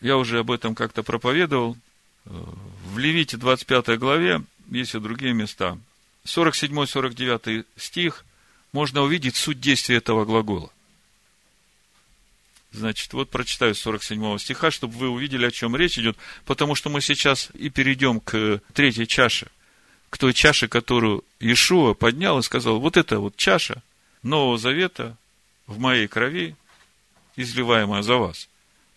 [0.00, 1.78] Я уже об этом как-то проповедовал.
[2.24, 4.42] В Левите 25 главе
[4.80, 5.78] есть и другие места.
[6.26, 8.24] 47-49 стих
[8.72, 10.70] можно увидеть суть действия этого глагола.
[12.72, 17.00] Значит, вот прочитаю 47 стиха, чтобы вы увидели, о чем речь идет, потому что мы
[17.00, 19.46] сейчас и перейдем к третьей чаше,
[20.10, 23.80] к той чаше, которую Иешуа поднял и сказал, вот это вот чаша
[24.24, 25.16] Нового Завета
[25.68, 26.56] в моей крови,
[27.36, 28.48] изливаемая за вас.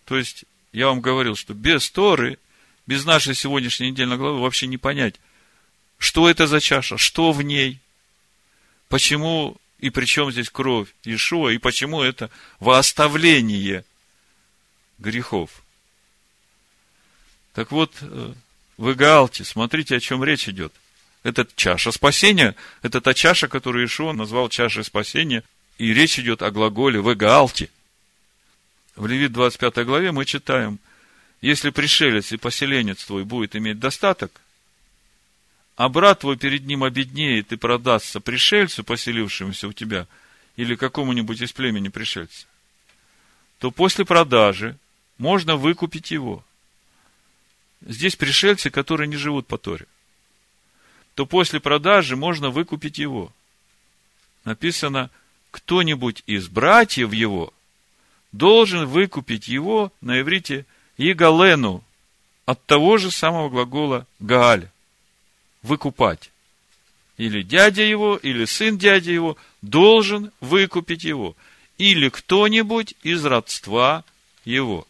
[0.06, 2.40] То есть, я вам говорил, что без Торы,
[2.88, 5.16] без нашей сегодняшней недельной главы вообще не понять,
[5.98, 7.80] что это за чаша, что в ней,
[8.90, 12.30] почему и при чем здесь кровь Иешуа, и почему это
[12.60, 12.82] во
[14.98, 15.50] грехов.
[17.54, 18.34] Так вот, э,
[18.78, 20.74] в Игаалте, смотрите, о чем речь идет.
[21.24, 25.44] Это чаша спасения, это та чаша, которую Иешуа назвал чашей спасения,
[25.78, 27.70] и речь идет о глаголе в Игаалте.
[28.96, 30.80] В Левит 25 главе мы читаем,
[31.42, 34.32] если пришелец и поселенец твой будет иметь достаток,
[35.78, 40.08] а брат твой перед ним обеднеет и продастся пришельцу, поселившемуся у тебя,
[40.56, 42.48] или какому-нибудь из племени пришельца,
[43.60, 44.76] то после продажи
[45.20, 46.44] можно выкупить его.
[47.82, 49.86] Здесь пришельцы, которые не живут по Торе.
[51.14, 53.32] То после продажи можно выкупить его.
[54.46, 55.12] Написано,
[55.52, 57.54] кто-нибудь из братьев его
[58.32, 60.66] должен выкупить его на иврите
[60.98, 61.84] Игалену
[62.48, 64.70] от того же самого глагола Гааль.
[65.62, 66.32] Выкупать.
[67.18, 71.36] Или дядя его, или сын дяди его должен выкупить его.
[71.78, 74.04] Или кто-нибудь из родства
[74.46, 74.88] его.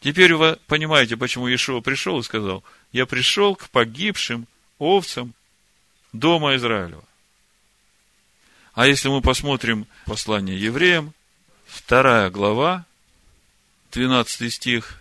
[0.00, 4.46] Теперь вы понимаете, почему Иешуа пришел и сказал, я пришел к погибшим
[4.78, 5.34] овцам
[6.12, 7.04] дома Израилева.
[8.74, 11.14] А если мы посмотрим послание евреям,
[11.66, 12.84] вторая глава,
[13.92, 15.00] 12 стих,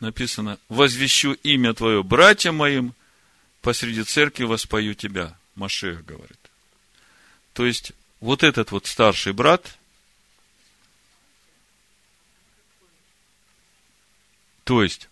[0.00, 2.94] написано, «Возвещу имя Твое братьям моим,
[3.62, 5.36] посреди церкви воспою Тебя».
[5.54, 6.38] Машех говорит.
[7.52, 9.76] То есть, вот этот вот старший брат,
[14.64, 15.08] то есть,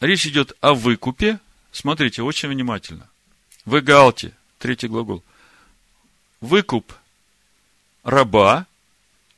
[0.00, 1.38] речь идет о выкупе,
[1.70, 3.08] смотрите, очень внимательно.
[3.64, 5.22] В Эгалте, третий глагол,
[6.40, 6.92] выкуп
[8.02, 8.66] раба,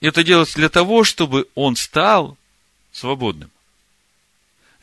[0.01, 2.39] это делается для того, чтобы он стал
[2.93, 3.51] свободным.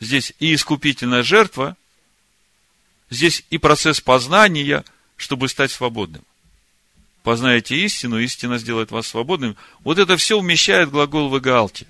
[0.04, 1.76] Здесь и искупительная жертва,
[3.08, 4.84] здесь и процесс познания,
[5.16, 6.22] чтобы стать свободным.
[7.22, 9.56] Познаете истину, истина сделает вас свободным.
[9.80, 11.86] Вот это все умещает глагол в Игаалте.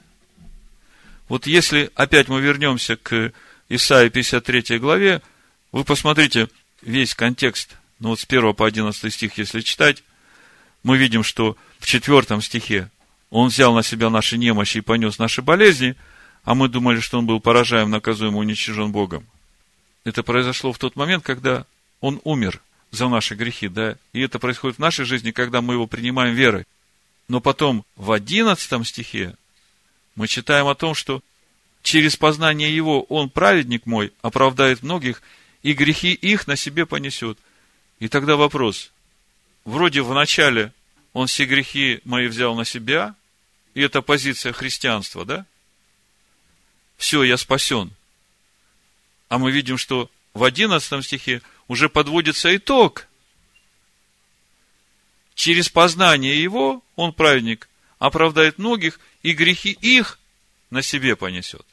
[1.29, 3.33] Вот если опять мы вернемся к
[3.68, 5.20] Исаии 53 главе,
[5.72, 6.48] вы посмотрите
[6.83, 10.05] весь контекст, ну вот с 1 по 11 стих, если читать,
[10.85, 12.90] мы видим, что в четвертом стихе
[13.31, 15.96] он взял на себя наши немощи и понес наши болезни,
[16.45, 19.27] а мы думали, что он был поражаем, наказуем, уничтожен Богом.
[20.05, 21.67] Это произошло в тот момент, когда
[22.01, 25.87] он умер за наши грехи, да, и это происходит в нашей жизни, когда мы его
[25.87, 26.67] принимаем верой.
[27.29, 29.35] Но потом в одиннадцатом стихе
[30.15, 31.23] мы читаем о том, что
[31.83, 35.23] через познание его он, праведник мой, оправдает многих,
[35.63, 37.38] и грехи их на себе понесет.
[37.99, 38.92] И тогда вопрос,
[39.65, 40.73] вроде в начале
[41.15, 43.15] он все грехи мои взял на себя,
[43.73, 45.47] и это позиция христианства, да?
[46.97, 47.92] Все, я спасен.
[49.29, 53.07] А мы видим, что в одиннадцатом стихе уже подводится итог.
[55.35, 57.69] через познание его, он праведник,
[57.99, 60.19] оправдает многих, и грехи их
[60.71, 61.67] на себе понесет.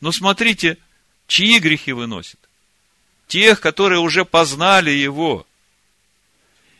[0.00, 0.78] Но смотрите,
[1.26, 2.38] чьи грехи выносит?
[3.28, 5.46] Тех, которые уже познали его.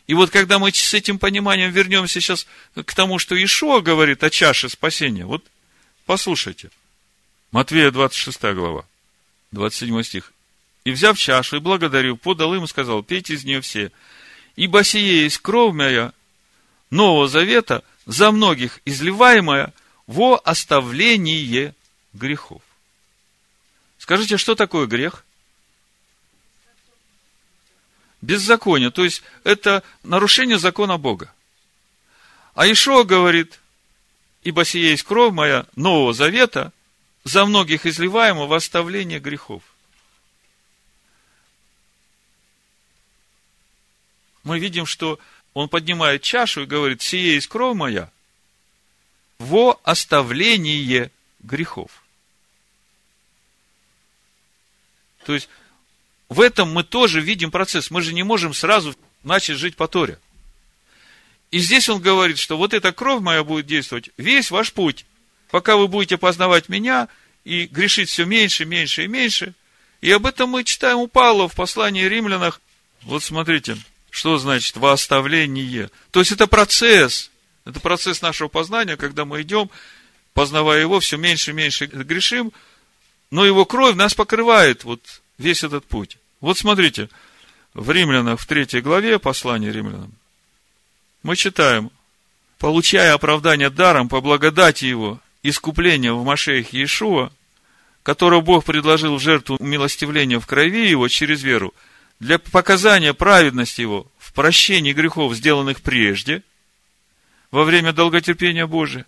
[0.07, 4.31] И вот когда мы с этим пониманием вернемся сейчас к тому, что Ишуа говорит о
[4.31, 5.45] чаше спасения, вот
[6.05, 6.71] послушайте.
[7.55, 8.85] Матвея 26 глава,
[9.53, 10.33] 27 стих.
[10.83, 13.93] И взяв чашу и благодарив, подал им и сказал, пейте из нее все,
[14.57, 16.13] ибо сие есть кровь моя
[16.91, 19.73] Нового Завета, за многих изливаемая
[20.09, 21.77] во оставление
[22.13, 22.61] грехов.
[23.99, 25.25] Скажите, что такое грех?
[28.21, 31.33] Беззаконие, то есть это нарушение закона Бога.
[32.57, 33.61] А Ишуа говорит,
[34.43, 36.73] ибо сие есть кровь моя Нового Завета,
[37.25, 39.63] за многих изливаемого в оставление грехов.
[44.45, 45.19] мы видим, что
[45.55, 48.11] он поднимает чашу и говорит, сие есть кровь моя,
[49.39, 51.11] во оставление
[51.41, 51.91] грехов.
[55.25, 55.49] То есть,
[56.29, 57.91] в этом мы тоже видим процесс.
[57.91, 60.19] Мы же не можем сразу начать жить по Торе.
[61.51, 65.07] И здесь он говорит, что вот эта кровь моя будет действовать весь ваш путь,
[65.55, 67.07] пока вы будете познавать меня
[67.45, 69.55] и грешить все меньше, меньше и меньше.
[70.01, 72.61] И об этом мы читаем у Павла в послании римлянах.
[73.03, 73.77] Вот смотрите,
[74.11, 75.91] что значит восставление?
[76.11, 77.31] То есть это процесс.
[77.65, 79.71] Это процесс нашего познания, когда мы идем,
[80.33, 82.51] познавая его, все меньше и меньше грешим,
[83.31, 86.19] но его кровь нас покрывает вот весь этот путь.
[86.41, 87.09] Вот смотрите,
[87.75, 90.15] в Римлянах, в третьей главе послания римлянам,
[91.23, 91.93] мы читаем,
[92.59, 97.31] получая оправдание даром по благодати его, искупление в Машеях Иешуа,
[98.03, 101.73] которого Бог предложил в жертву умилостивления в крови его через веру,
[102.19, 106.43] для показания праведности его в прощении грехов, сделанных прежде,
[107.51, 109.07] во время долготерпения Божия,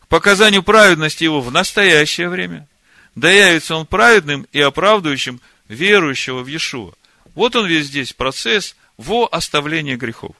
[0.00, 2.68] к показанию праведности его в настоящее время,
[3.14, 6.92] да явится он праведным и оправдывающим верующего в Иешуа.
[7.34, 10.36] Вот он весь здесь процесс во оставление грехов.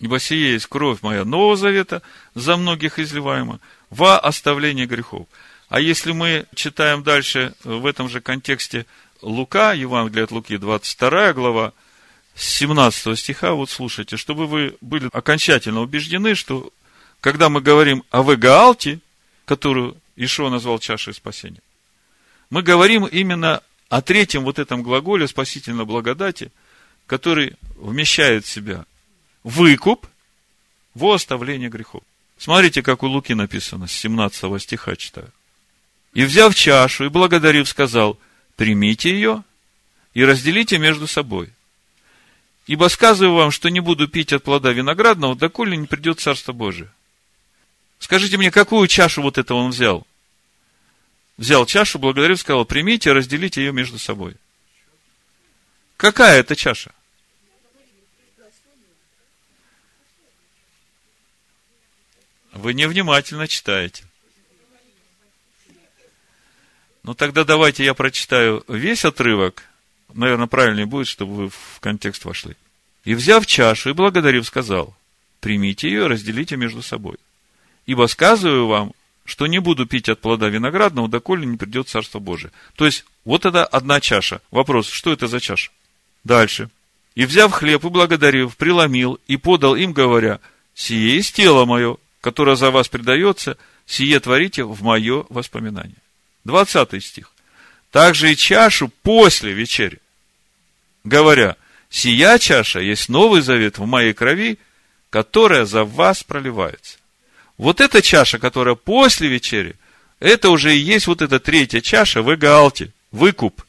[0.00, 2.02] Ибо сие есть кровь моя Нового Завета,
[2.34, 5.26] за многих изливаема, во оставление грехов.
[5.68, 8.86] А если мы читаем дальше в этом же контексте
[9.22, 11.72] Лука, Евангелие от Луки, 22 глава,
[12.34, 16.72] с 17 стиха, вот слушайте, чтобы вы были окончательно убеждены, что
[17.20, 19.00] когда мы говорим о Вегаалте,
[19.44, 21.60] которую Ишо назвал чашей спасения,
[22.50, 26.52] мы говорим именно о третьем вот этом глаголе спасительной благодати,
[27.06, 28.84] который вмещает в себя
[29.44, 30.06] выкуп
[30.94, 32.02] во оставление грехов.
[32.38, 35.30] Смотрите, как у Луки написано, с 17 стиха читаю.
[36.14, 38.18] И взяв чашу и благодарив, сказал–
[38.58, 39.44] примите ее
[40.12, 41.50] и разделите между собой.
[42.66, 46.90] Ибо сказываю вам, что не буду пить от плода виноградного, доколе не придет Царство Божие.
[48.00, 50.06] Скажите мне, какую чашу вот это он взял?
[51.38, 54.34] Взял чашу, благодарил, сказал, примите, разделите ее между собой.
[55.96, 56.92] Какая это чаша?
[62.58, 64.02] Вы невнимательно читаете.
[67.04, 69.62] Ну, тогда давайте я прочитаю весь отрывок.
[70.12, 72.56] Наверное, правильнее будет, чтобы вы в контекст вошли.
[73.04, 74.96] И взяв чашу и благодарив, сказал,
[75.38, 77.16] примите ее, разделите между собой.
[77.86, 78.92] Ибо сказываю вам,
[79.24, 82.50] что не буду пить от плода виноградного, доколе не придет Царство Божие.
[82.74, 84.40] То есть, вот это одна чаша.
[84.50, 85.70] Вопрос, что это за чаша?
[86.24, 86.70] Дальше.
[87.14, 90.40] И взяв хлеб и благодарив, преломил и подал им, говоря,
[90.74, 91.98] сие есть тело мое,
[92.28, 93.56] которое за вас предается,
[93.86, 95.96] сие творите в мое воспоминание.
[96.44, 97.32] 20 стих.
[97.90, 99.98] Также и чашу после вечери,
[101.04, 101.56] говоря,
[101.88, 104.58] сия чаша есть новый завет в моей крови,
[105.08, 106.98] которая за вас проливается.
[107.56, 109.74] Вот эта чаша, которая после вечери,
[110.20, 113.62] это уже и есть вот эта третья чаша в Эгаалте, выкуп.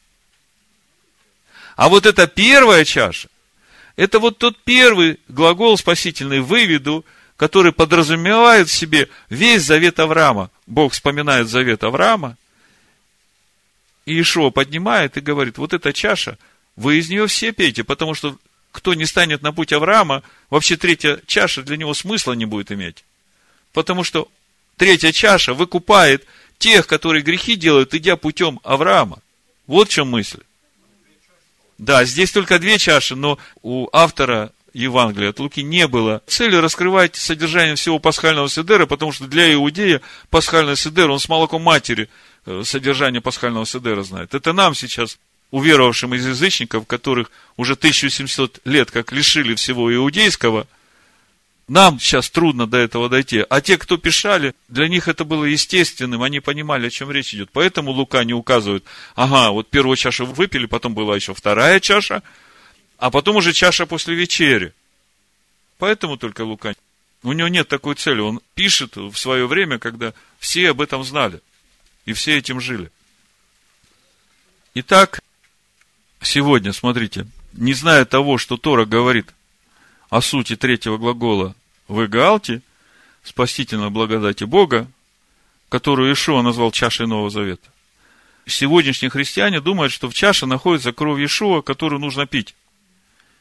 [1.76, 3.30] А вот эта первая чаша,
[3.96, 7.06] это вот тот первый глагол спасительный «выведу»,
[7.40, 10.50] который подразумевает в себе весь завет Авраама.
[10.66, 12.36] Бог вспоминает завет Авраама,
[14.04, 16.36] и Ишуа поднимает и говорит, вот эта чаша,
[16.76, 18.36] вы из нее все пейте, потому что
[18.72, 23.04] кто не станет на путь Авраама, вообще третья чаша для него смысла не будет иметь.
[23.72, 24.28] Потому что
[24.76, 26.26] третья чаша выкупает
[26.58, 29.22] тех, которые грехи делают, идя путем Авраама.
[29.66, 30.42] Вот в чем мысль.
[31.78, 37.16] Да, здесь только две чаши, но у автора Евангелия от Луки не было цели раскрывать
[37.16, 40.00] содержание всего пасхального седера, потому что для иудея
[40.30, 42.08] пасхальный седер, он с молоком матери–
[42.46, 44.34] Э, содержание пасхального седера знает.
[44.34, 45.18] Это нам сейчас
[45.50, 50.66] уверовавшим из язычников, которых уже 1700 лет как лишили всего иудейского,
[51.68, 53.44] нам сейчас трудно до этого дойти.
[53.48, 57.50] А те, кто писали, для них это было естественным, они понимали, о чем речь идет.
[57.52, 62.22] Поэтому Лука не указывает, ага, вот первую чашу выпили, потом была еще вторая чаша,
[63.00, 64.74] а потом уже чаша после вечери.
[65.78, 66.74] Поэтому только Лука.
[67.22, 68.20] У него нет такой цели.
[68.20, 71.40] Он пишет в свое время, когда все об этом знали.
[72.04, 72.90] И все этим жили.
[74.74, 75.20] Итак,
[76.20, 79.32] сегодня, смотрите, не зная того, что Тора говорит
[80.10, 81.56] о сути третьего глагола
[81.88, 82.60] в Эгаалте,
[83.22, 84.86] спасительной благодати Бога,
[85.70, 87.70] которую Ишуа назвал чашей Нового Завета.
[88.46, 92.54] Сегодняшние христиане думают, что в чаше находится кровь Ишуа, которую нужно пить.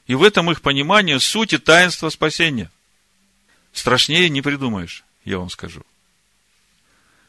[0.10, 2.72] И в этом их понимание сути таинства спасения.
[3.72, 5.84] Страшнее не придумаешь, я вам скажу.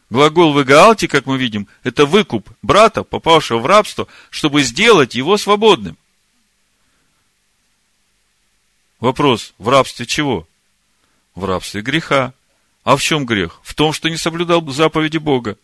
[0.08, 0.64] Глагол в
[1.06, 5.98] как мы видим, это выкуп брата, попавшего в рабство, чтобы сделать его свободным.
[8.98, 10.48] Вопрос, в рабстве чего?
[11.34, 12.32] В рабстве греха.
[12.82, 13.60] А в чем грех?
[13.62, 15.58] В том, что не соблюдал заповеди Бога.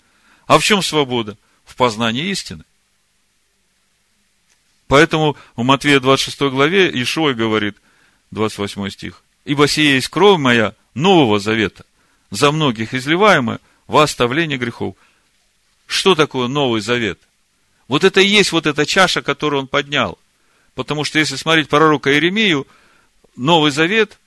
[0.46, 1.38] А в чем свобода?
[1.64, 2.64] В познании истины.
[4.88, 7.76] Поэтому в Матвея 26 главе Ишой говорит,
[8.30, 11.84] 28 стих, «Ибо сия есть кровь моя Нового Завета,
[12.30, 14.96] за многих изливаемая во оставление грехов».
[15.86, 17.20] Что такое Новый Завет?
[17.88, 20.18] Вот это и есть вот эта чаша, которую он поднял.
[20.74, 22.66] Потому что если смотреть пророка Иеремию,
[23.36, 24.18] Новый Завет,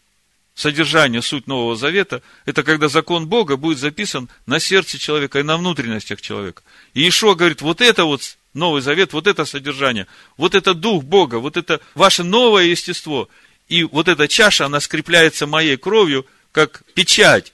[0.55, 5.57] содержание, суть Нового Завета, это когда закон Бога будет записан на сердце человека и на
[5.57, 6.63] внутренностях человека.
[6.93, 11.35] И Ишуа говорит, вот это вот Новый Завет, вот это содержание, вот это Дух Бога,
[11.35, 13.29] вот это ваше новое естество.
[13.67, 17.53] И вот эта чаша, она скрепляется моей кровью, как печать.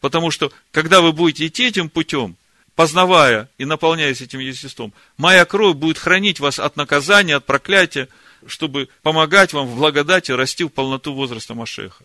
[0.00, 2.36] Потому что, когда вы будете идти этим путем,
[2.76, 8.08] познавая и наполняясь этим естеством, моя кровь будет хранить вас от наказания, от проклятия,
[8.46, 12.04] чтобы помогать вам в благодати расти в полноту возраста Машеха.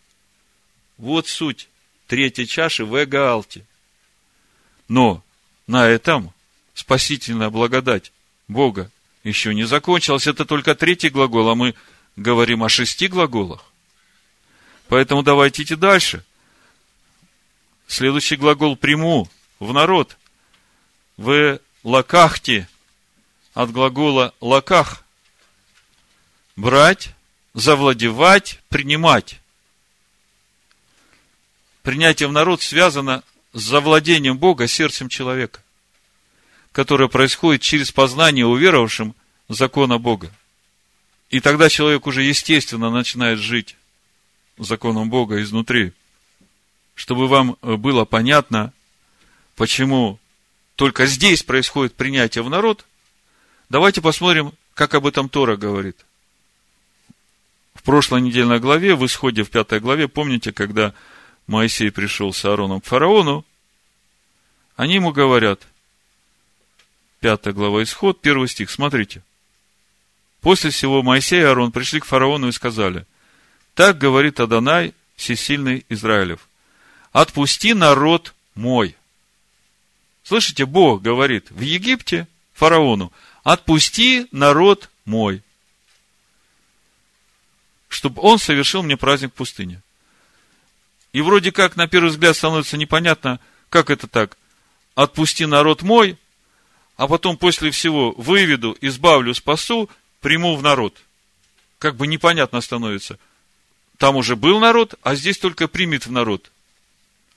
[0.98, 1.68] Вот суть
[2.08, 3.66] третьей чаши в Эгаалте.
[4.88, 5.22] Но
[5.68, 6.34] на этом
[6.74, 8.14] спасительная благодать
[8.50, 8.92] Бога
[9.24, 10.28] еще не закончилась.
[10.28, 11.76] Это только третий глагол, а мы
[12.18, 13.64] говорим о шести глаголах.
[14.90, 16.26] Поэтому давайте идти дальше.
[17.88, 19.30] Следующий глагол приму
[19.60, 20.18] в народ.
[21.16, 22.68] В лакахте
[23.54, 25.04] от глагола лаках
[26.56, 27.14] брать,
[27.54, 29.40] завладевать, принимать.
[31.84, 33.24] Принятие в народ связано
[33.54, 35.62] с завладением Бога сердцем человека,
[36.72, 39.16] которое происходит через познание уверовавшим
[39.48, 40.32] закона Бога.
[41.30, 43.76] И тогда человек уже естественно начинает жить
[44.58, 45.94] законом Бога изнутри.
[46.96, 48.74] Чтобы вам было понятно,
[49.56, 50.20] почему
[50.76, 52.86] только здесь происходит принятие в народ,
[53.70, 55.98] давайте посмотрим, как об этом Тора говорит
[57.80, 60.94] в прошлой недельной главе, в исходе в пятой главе, помните, когда
[61.48, 63.46] Моисей пришел с Аароном к фараону,
[64.76, 65.66] они ему говорят,
[67.20, 69.24] пятая глава исход, первый стих, смотрите.
[70.42, 73.06] После всего Моисей и Аарон пришли к фараону и сказали,
[73.74, 76.48] так говорит Адонай, всесильный Израилев,
[77.12, 78.96] отпусти народ мой.
[80.24, 83.12] Слышите, Бог говорит в Египте фараону,
[83.44, 85.44] отпусти народ мой
[87.90, 89.82] чтобы он совершил мне праздник в пустыне.
[91.12, 93.40] И вроде как, на первый взгляд, становится непонятно,
[93.70, 94.38] как это так.
[94.96, 96.18] Отпусти народ мой,
[97.00, 99.90] а потом после всего выведу, избавлю, спасу,
[100.20, 100.98] приму в народ.
[101.78, 103.18] Как бы непонятно становится.
[103.98, 106.52] Там уже был народ, а здесь только примет в народ.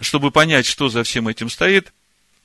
[0.01, 1.93] Чтобы понять, что за всем этим стоит,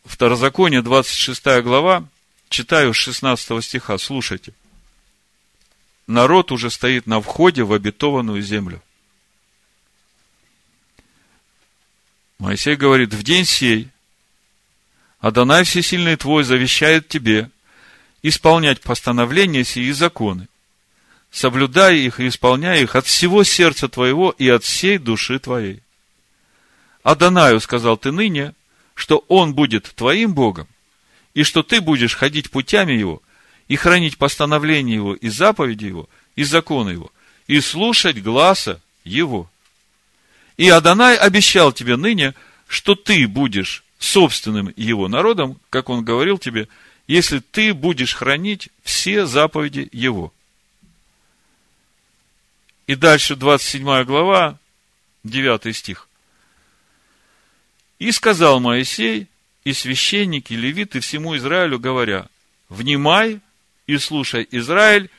[0.05, 2.07] Второзаконие, 26 глава,
[2.49, 4.53] читаю с 16 стиха, слушайте–
[6.05, 8.79] народ уже стоит на входе в обетованную землю.
[12.37, 13.89] Моисей говорит, в день сей
[15.19, 17.49] Адонай Всесильный Твой завещает тебе
[18.21, 20.47] исполнять постановления сии законы,
[21.31, 25.81] соблюдая их и исполняя их от всего сердца твоего и от всей души твоей.
[27.03, 28.53] Адонаю сказал ты ныне,
[28.93, 30.67] что он будет твоим Богом,
[31.33, 33.21] и что ты будешь ходить путями его,
[33.67, 37.11] и хранить постановления его, и заповеди его, и законы его,
[37.47, 39.49] и слушать гласа его.
[40.57, 42.33] И Адонай обещал тебе ныне,
[42.67, 46.67] что ты будешь собственным его народом, как он говорил тебе,
[47.07, 50.33] если ты будешь хранить все заповеди его.
[52.85, 54.59] И дальше 27 глава,
[55.23, 56.07] 9 стих.
[57.99, 59.27] И сказал Моисей,
[59.63, 62.27] и священники, и левиты всему Израилю, говоря,
[62.69, 63.41] внимай
[63.87, 65.09] и слушай, Израиль,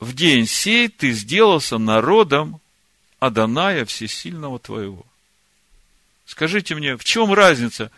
[0.00, 2.60] в день сей ты сделался народом
[3.18, 5.04] Аданая Всесильного твоего.
[6.26, 7.90] Скажите мне, в чем разница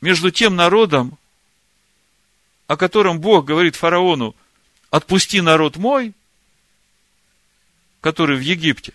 [0.00, 1.18] между тем народом,
[2.66, 4.34] о котором Бог говорит фараону,
[4.90, 6.12] отпусти народ мой,
[8.00, 8.92] который в Египте,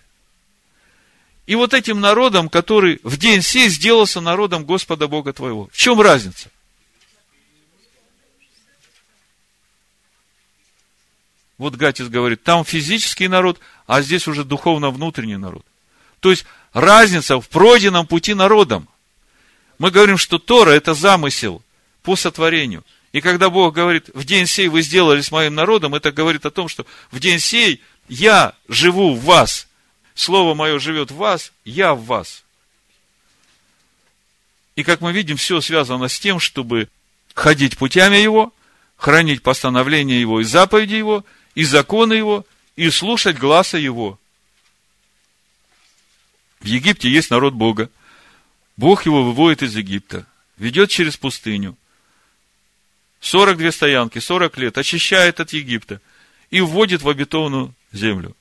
[1.47, 5.69] и вот этим народом, который в день сей сделался народом Господа Бога твоего.
[5.71, 6.51] В чем разница?
[11.57, 15.65] Вот Гатис говорит, там физический народ, а здесь уже духовно внутренний народ.
[16.19, 16.45] То есть,
[16.78, 18.88] разница в пройденном пути народом.
[19.80, 21.63] Мы говорим, что Тора– это замысел
[22.03, 22.84] по сотворению.
[23.13, 26.67] И когда Бог говорит, в день сей вы сделались моим народом, это говорит о том,
[26.67, 29.67] что в день сей я живу в вас.
[30.13, 32.43] Слово мое живет в вас, я в вас.
[34.75, 36.89] И как мы видим, все связано с тем, чтобы
[37.34, 38.53] ходить путями Его,
[38.97, 41.25] хранить постановления Его и заповеди Его,
[41.55, 44.19] и законы Его, и слушать гласа Его.
[46.60, 47.89] В Египте есть народ Бога.
[48.76, 50.26] Бог его выводит из Египта,
[50.58, 51.76] ведет через пустыню.
[53.22, 56.01] 42 стоянки, 40 лет, очищает от Египта
[56.51, 58.36] и вводит в обетованную землю.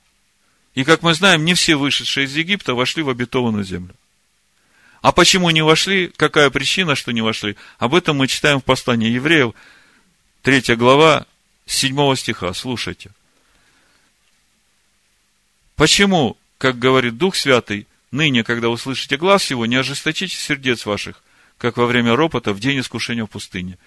[0.75, 3.95] И, как мы знаем, не все вышедшие из Египта вошли в обетованную землю.
[5.01, 6.11] А почему не вошли?
[6.15, 7.55] Какая причина, что не вошли?
[7.77, 9.53] Об этом мы читаем в послании евреев,
[10.43, 11.25] 3 глава,
[11.65, 12.53] 7 стиха.
[12.53, 13.11] Слушайте.
[15.75, 21.23] Почему, как говорит Дух Святый, ныне, когда услышите глаз его, не ожесточите сердец ваших,
[21.57, 23.77] как во время ропота в день искушения в пустыне,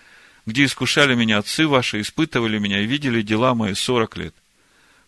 [0.47, 4.35] где искушали меня отцы ваши, испытывали меня и видели дела мои сорок лет.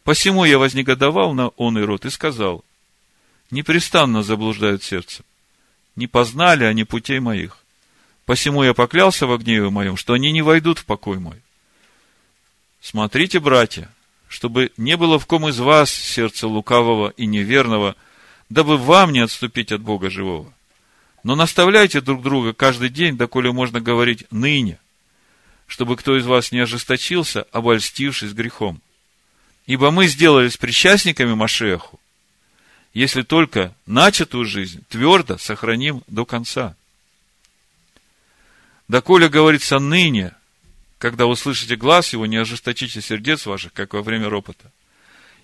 [0.04, 2.64] Посему я вознегодовал на он и род и сказал,
[3.50, 5.22] непрестанно заблуждают сердце,
[5.96, 7.58] не познали они путей моих.
[8.24, 11.42] Посему я поклялся во гневе моем, что они не войдут в покой мой.
[12.80, 13.92] Смотрите, братья,
[14.28, 17.96] чтобы не было в ком из вас сердца лукавого и неверного,
[18.52, 20.52] дабы вам не отступить от Бога живого.
[21.24, 24.78] Но наставляйте друг друга каждый день, доколе можно говорить ныне,
[25.66, 28.82] чтобы кто из вас не ожесточился, обольстившись грехом.
[29.66, 31.98] Ибо мы сделались причастниками Машеху,
[32.92, 36.76] если только начатую жизнь твердо сохраним до конца.
[38.86, 40.34] Доколе говорится ныне,
[40.98, 44.70] когда услышите глаз его, не ожесточите сердец ваших, как во время ропота.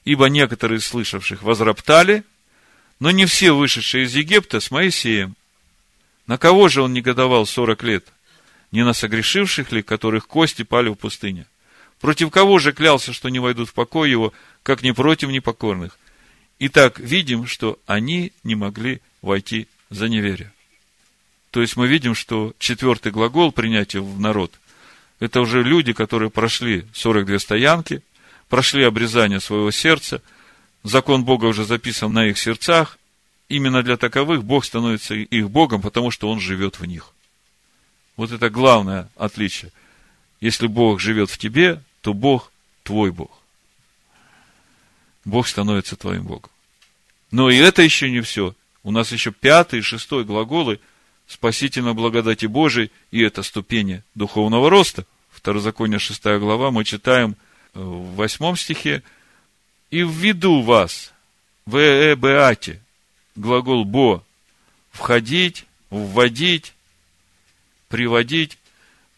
[0.05, 2.23] Ибо некоторые слышавших возроптали,
[3.01, 5.37] но не все вышедшие из Египта с Моисеем.
[6.27, 8.07] На кого же он негодовал сорок лет?
[8.71, 11.47] Не на согрешивших ли, которых кости пали в пустыне?
[12.01, 14.33] Против кого же клялся, что не войдут в покой его,
[14.63, 15.99] как не против непокорных?
[16.59, 20.53] Итак, видим, что они не могли войти за неверие.
[21.51, 24.53] То есть мы видим, что четвертый глагол принятия в народ–
[25.21, 28.03] это уже люди, которые прошли 42 стоянки,
[28.49, 30.23] прошли обрезание своего сердца,
[30.83, 32.99] закон Бога уже записан на их сердцах.
[33.49, 37.13] Именно для таковых Бог становится их Богом, потому что Он живет в них.
[38.17, 39.71] Вот это главное отличие.
[40.41, 42.53] Если Бог живет в тебе, то Бог
[42.83, 43.31] твой Бог.
[45.25, 46.51] Бог становится твоим Богом.
[47.31, 48.55] Но и это еще не все.
[48.83, 50.81] У нас еще пятый и шестой глаголы
[51.27, 55.05] спасительной благодати Божией, и это ступени духовного роста.
[55.31, 57.37] Второзаконие, шестая глава, мы читаем
[57.75, 59.03] э, в восьмом стихе,
[59.91, 61.13] «И введу вас
[61.67, 62.81] в эбеате,
[63.37, 64.23] глагол «бо»,
[64.91, 66.75] входить, вводить,
[67.89, 68.59] приводить,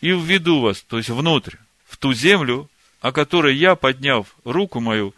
[0.01, 1.57] и введу вас, то есть внутрь,
[1.87, 2.69] в ту землю,
[3.01, 5.15] о которой я, подняв руку мою,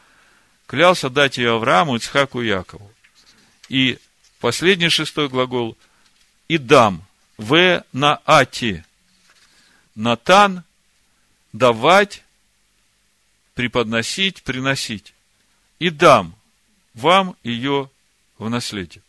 [0.66, 2.90] клялся дать ее Аврааму, Ицхаку и Якову.
[3.68, 3.98] И
[4.40, 5.76] последний шестой глагол
[6.48, 7.05] «и дам»
[7.36, 8.84] в на ати.
[9.94, 10.64] Натан–
[11.53, 12.22] давать,
[13.55, 15.14] преподносить, приносить.
[15.82, 16.34] И дам
[16.94, 17.90] вам ее
[18.38, 19.02] в наследие.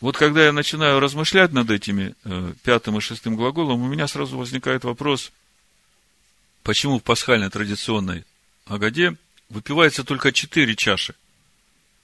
[0.00, 4.38] Вот когда я начинаю размышлять над этими э, пятым и шестым глаголом, у меня сразу
[4.38, 5.32] возникает вопрос–
[6.64, 8.24] почему в пасхальной традиционной
[8.66, 9.16] Агаде
[9.50, 11.14] выпивается только четыре чаши.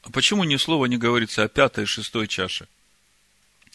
[0.02, 2.68] А почему ни слова не говорится о пятой и шестой чаше?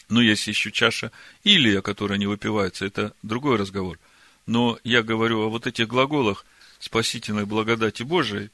[0.08, 1.10] Ну, есть еще чаша
[1.42, 3.98] Илия, которая не выпивается, это другой разговор.
[4.46, 6.46] Но я говорю о вот этих глаголах
[6.78, 8.50] спасительной благодати Божией,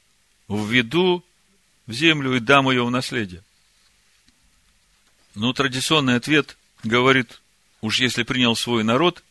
[0.57, 1.23] введу
[1.87, 3.43] в землю и дам ее в наследие.
[5.35, 7.41] Но традиционный ответ говорит,
[7.81, 9.23] уж если принял свой народ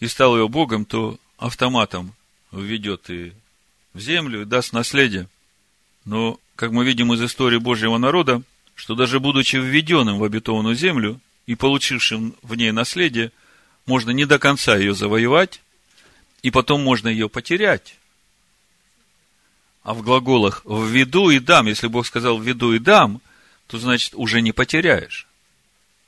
[0.00, 2.14] и стал его Богом, то автоматом
[2.52, 3.32] введет и
[3.92, 5.28] в землю, и даст наследие.
[6.04, 8.42] Но, как мы видим из истории Божьего народа,
[8.74, 13.32] что даже будучи введенным в обетованную землю и получившим в ней наследие,
[13.86, 15.62] можно не до конца ее завоевать,
[16.42, 17.96] и потом можно ее потерять.
[19.86, 23.22] А в глаголах «введу и дам», если Бог сказал «введу и дам»,
[23.68, 25.28] то значит уже не потеряешь.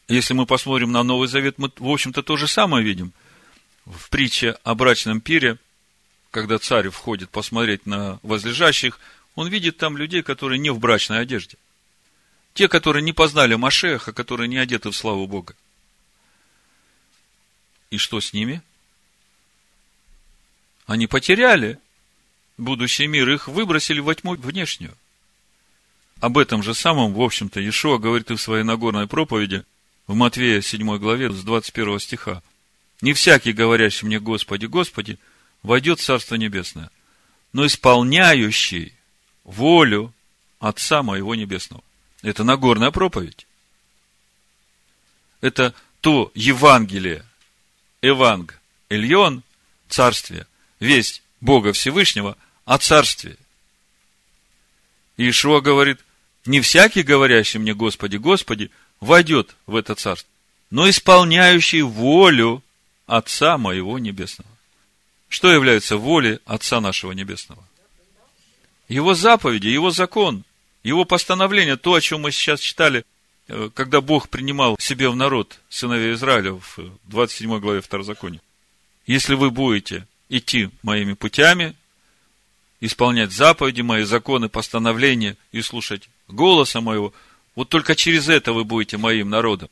[0.08, 3.12] Если мы посмотрим на Новый Завет, мы, в общем-то, то же самое видим.
[3.84, 5.58] В притче о брачном пире,
[6.32, 8.98] когда царь входит посмотреть на возлежащих,
[9.36, 11.56] он видит там людей, которые не в брачной одежде.
[12.54, 15.54] Те, которые не познали Машеха, которые не одеты в славу Бога.
[17.90, 18.60] И что с ними?
[20.84, 21.78] Они потеряли
[22.58, 24.94] будущий мир, их выбросили во тьму внешнюю.
[26.20, 29.64] Об этом же самом, в общем-то, Иешуа говорит и в своей Нагорной проповеди–
[30.08, 32.42] в Матвея 7 главе с 21 стиха.
[33.02, 35.18] «Не всякий, говорящий мне, Господи, Господи,
[35.62, 36.90] войдет в Царство Небесное,
[37.52, 38.94] но исполняющий
[39.44, 40.12] волю
[40.58, 41.84] Отца Моего Небесного».
[42.22, 43.46] Это Нагорная проповедь.
[45.40, 47.24] Это то Евангелие,
[48.02, 49.44] Эванг, Эльон,
[49.88, 50.46] Царствие,
[50.80, 52.36] весть Бога Всевышнего
[52.68, 53.38] о Царстве.
[55.16, 56.00] Иешуа говорит,
[56.44, 60.30] не всякий, говорящий мне, Господи, Господи, войдет в это царство,
[60.70, 62.62] но исполняющий волю
[63.06, 64.50] Отца моего Небесного.
[65.30, 67.66] Что является волей Отца нашего Небесного?
[68.86, 70.44] Его заповеди, его закон,
[70.82, 73.02] его постановление, то, о чем мы сейчас читали,
[73.48, 78.42] э, когда Бог принимал себе в народ сыновей Израиля в 27 главе Второзакония.
[79.06, 81.74] Если вы будете идти моими путями,
[82.80, 87.12] исполнять заповеди мои, законы, постановления и слушать голоса моего–
[87.58, 89.68] вот только через это вы будете моим народом.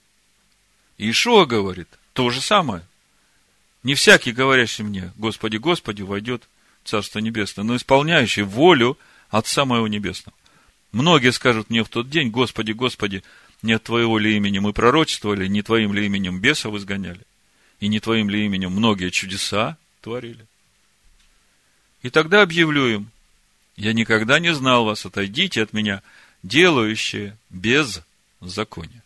[0.99, 2.83] Ишуа говорит то же самое.
[3.85, 6.49] Не всякий, говорящий мне, Господи, Господи, войдет
[6.83, 8.99] в Царство Небесное, но исполняющий волю
[9.31, 10.37] Отца Моего Небесного.
[10.91, 13.23] Многие скажут мне в тот день, Господи, Господи,
[13.63, 17.23] не от Твоего ли имени мы пророчествовали, не Твоим ли именем бесов изгоняли,
[17.79, 20.45] и не Твоим ли именем многие чудеса творили.
[22.03, 23.11] И тогда объявлю им,
[23.77, 26.03] я никогда не знал вас, отойдите от меня,
[26.43, 28.01] делающие без
[28.41, 29.03] закония.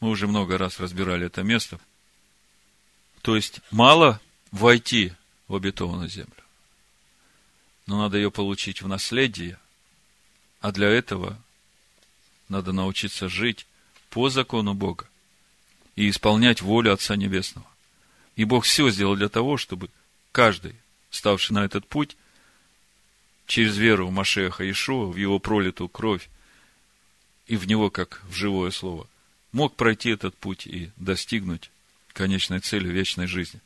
[0.00, 1.78] Мы уже много раз разбирали это место.
[3.22, 5.12] То есть, мало войти
[5.48, 6.32] в обетованную землю.
[7.86, 9.58] Но надо ее получить в наследие.
[10.60, 11.38] А для этого
[12.48, 13.66] надо научиться жить
[14.10, 15.08] по закону Бога
[15.96, 17.66] и исполнять волю Отца Небесного.
[18.36, 19.88] И Бог все сделал для того, чтобы
[20.32, 20.74] каждый,
[21.12, 22.16] ставший на этот путь,
[23.46, 26.28] через веру в Машеха Ишуа, в его пролитую кровь
[27.46, 29.06] и в него, как в живое слово,
[29.52, 31.70] мог пройти этот путь и достигнуть
[32.14, 33.60] конечной цели вечной жизни.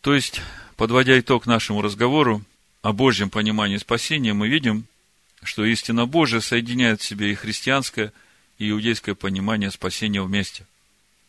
[0.00, 0.40] То есть,
[0.76, 2.42] подводя итог нашему разговору
[2.82, 4.86] о Божьем понимании спасения, мы видим,
[5.42, 8.12] что истина Божия соединяет в себе и христианское,
[8.58, 10.66] и иудейское понимание спасения вместе.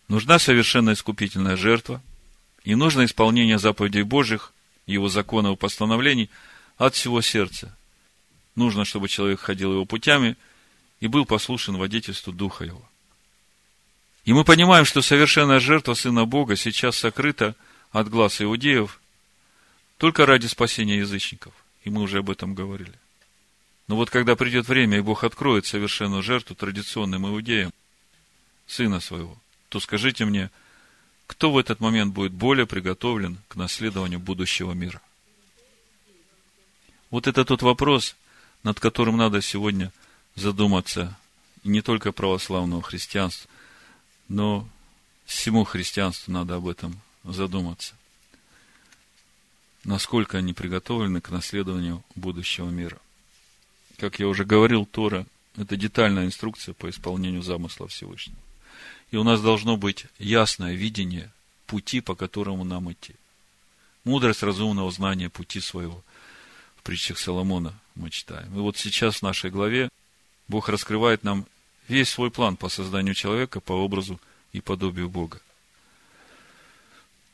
[0.07, 2.01] Нужна совершенно искупительная жертва,
[2.63, 4.53] и нужно исполнение заповедей Божьих,
[4.93, 6.29] его законов и постановлений
[6.77, 7.75] от всего сердца,
[8.55, 10.35] Нужно, чтобы человек ходил его путями
[10.99, 12.83] и был послушен водительству Духа его.
[14.25, 17.55] И мы понимаем, что совершенная жертва Сына Бога сейчас сокрыта
[17.91, 18.99] от глаз иудеев
[19.97, 21.53] только ради спасения язычников.
[21.85, 22.99] И мы уже об этом говорили.
[23.87, 27.71] Но вот когда придет время, и Бог откроет совершенную жертву традиционным иудеям,
[28.67, 29.37] Сына Своего,
[29.69, 30.51] то скажите мне,
[31.29, 34.99] кто в этот момент будет более приготовлен к наследованию будущего мира?
[37.11, 38.15] Вот это тот вопрос,
[38.63, 39.93] над которым надо сегодня
[40.33, 41.15] задуматься
[41.63, 43.47] не только православного христианства,
[44.27, 44.67] но
[45.25, 47.93] всему христианству надо об этом задуматься.
[49.83, 52.97] Насколько они приготовлены к наследованию будущего мира.
[53.99, 55.27] Как я уже говорил, Тора–
[55.57, 58.39] это детальная инструкция по исполнению замысла Всевышнего.
[59.11, 61.31] И у нас должно быть ясное видение
[61.65, 63.15] пути, по которому нам идти.
[64.03, 66.03] Мудрость разумного знания пути своего
[66.77, 68.47] в притчах Соломона мы читаем.
[68.55, 69.89] И вот сейчас в нашей главе
[70.47, 71.45] Бог раскрывает нам
[71.87, 74.19] весь свой план по созданию человека по образу
[74.53, 75.41] и подобию Бога.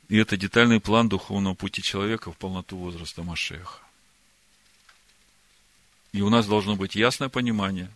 [0.09, 3.79] И это детальный план духовного пути человека в полноту возраста Машеха.
[6.11, 7.91] И у нас должно быть ясное понимание,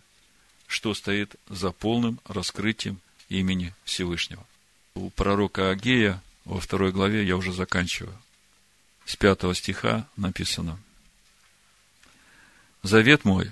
[0.67, 2.99] что стоит за полным раскрытием
[3.29, 4.45] имени Всевышнего.
[4.95, 8.17] У пророка Агея во второй главе, я уже заканчиваю,
[9.05, 10.77] с пятого стиха написано–
[12.81, 13.51] Завет мой,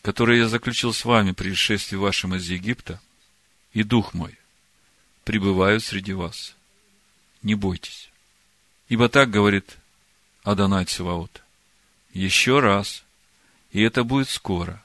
[0.00, 3.00] который я заключил с вами при исшествии вашем из Египта,
[3.72, 4.38] и Дух мой,
[5.24, 6.54] пребывают среди вас.
[7.42, 8.10] Не бойтесь.
[8.88, 9.76] Ибо так говорит
[10.44, 11.42] Адонай Циваот.
[12.14, 13.04] Еще раз,
[13.70, 14.82] и это будет скоро.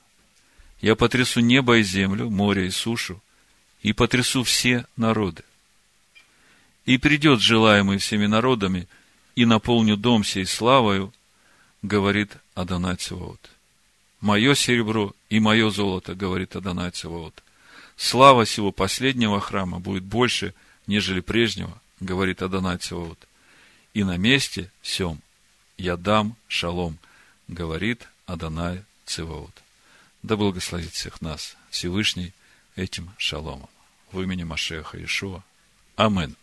[0.81, 3.21] Я потрясу небо и землю, море и сушу,
[3.81, 5.43] и потрясу все народы.
[6.85, 8.87] И придет желаемый всеми народами,
[9.35, 11.13] и наполню дом сей славою,
[11.81, 13.39] говорит Адонай Циваот.
[14.19, 17.43] Мое серебро и мое золото, говорит Адонай Циваот.
[17.97, 20.53] Слава сего последнего храма будет больше,
[20.87, 23.19] нежели прежнего, говорит Адонай Циваот.
[23.93, 25.21] И на месте сем
[25.77, 26.97] я дам шалом,
[27.47, 29.53] говорит Адонай Циваот.
[30.23, 32.33] Да благословит всех нас Всевышний
[32.77, 33.69] этим шаломом.
[34.13, 35.43] В имени Машеха Ишуа.
[35.97, 36.37] Амин.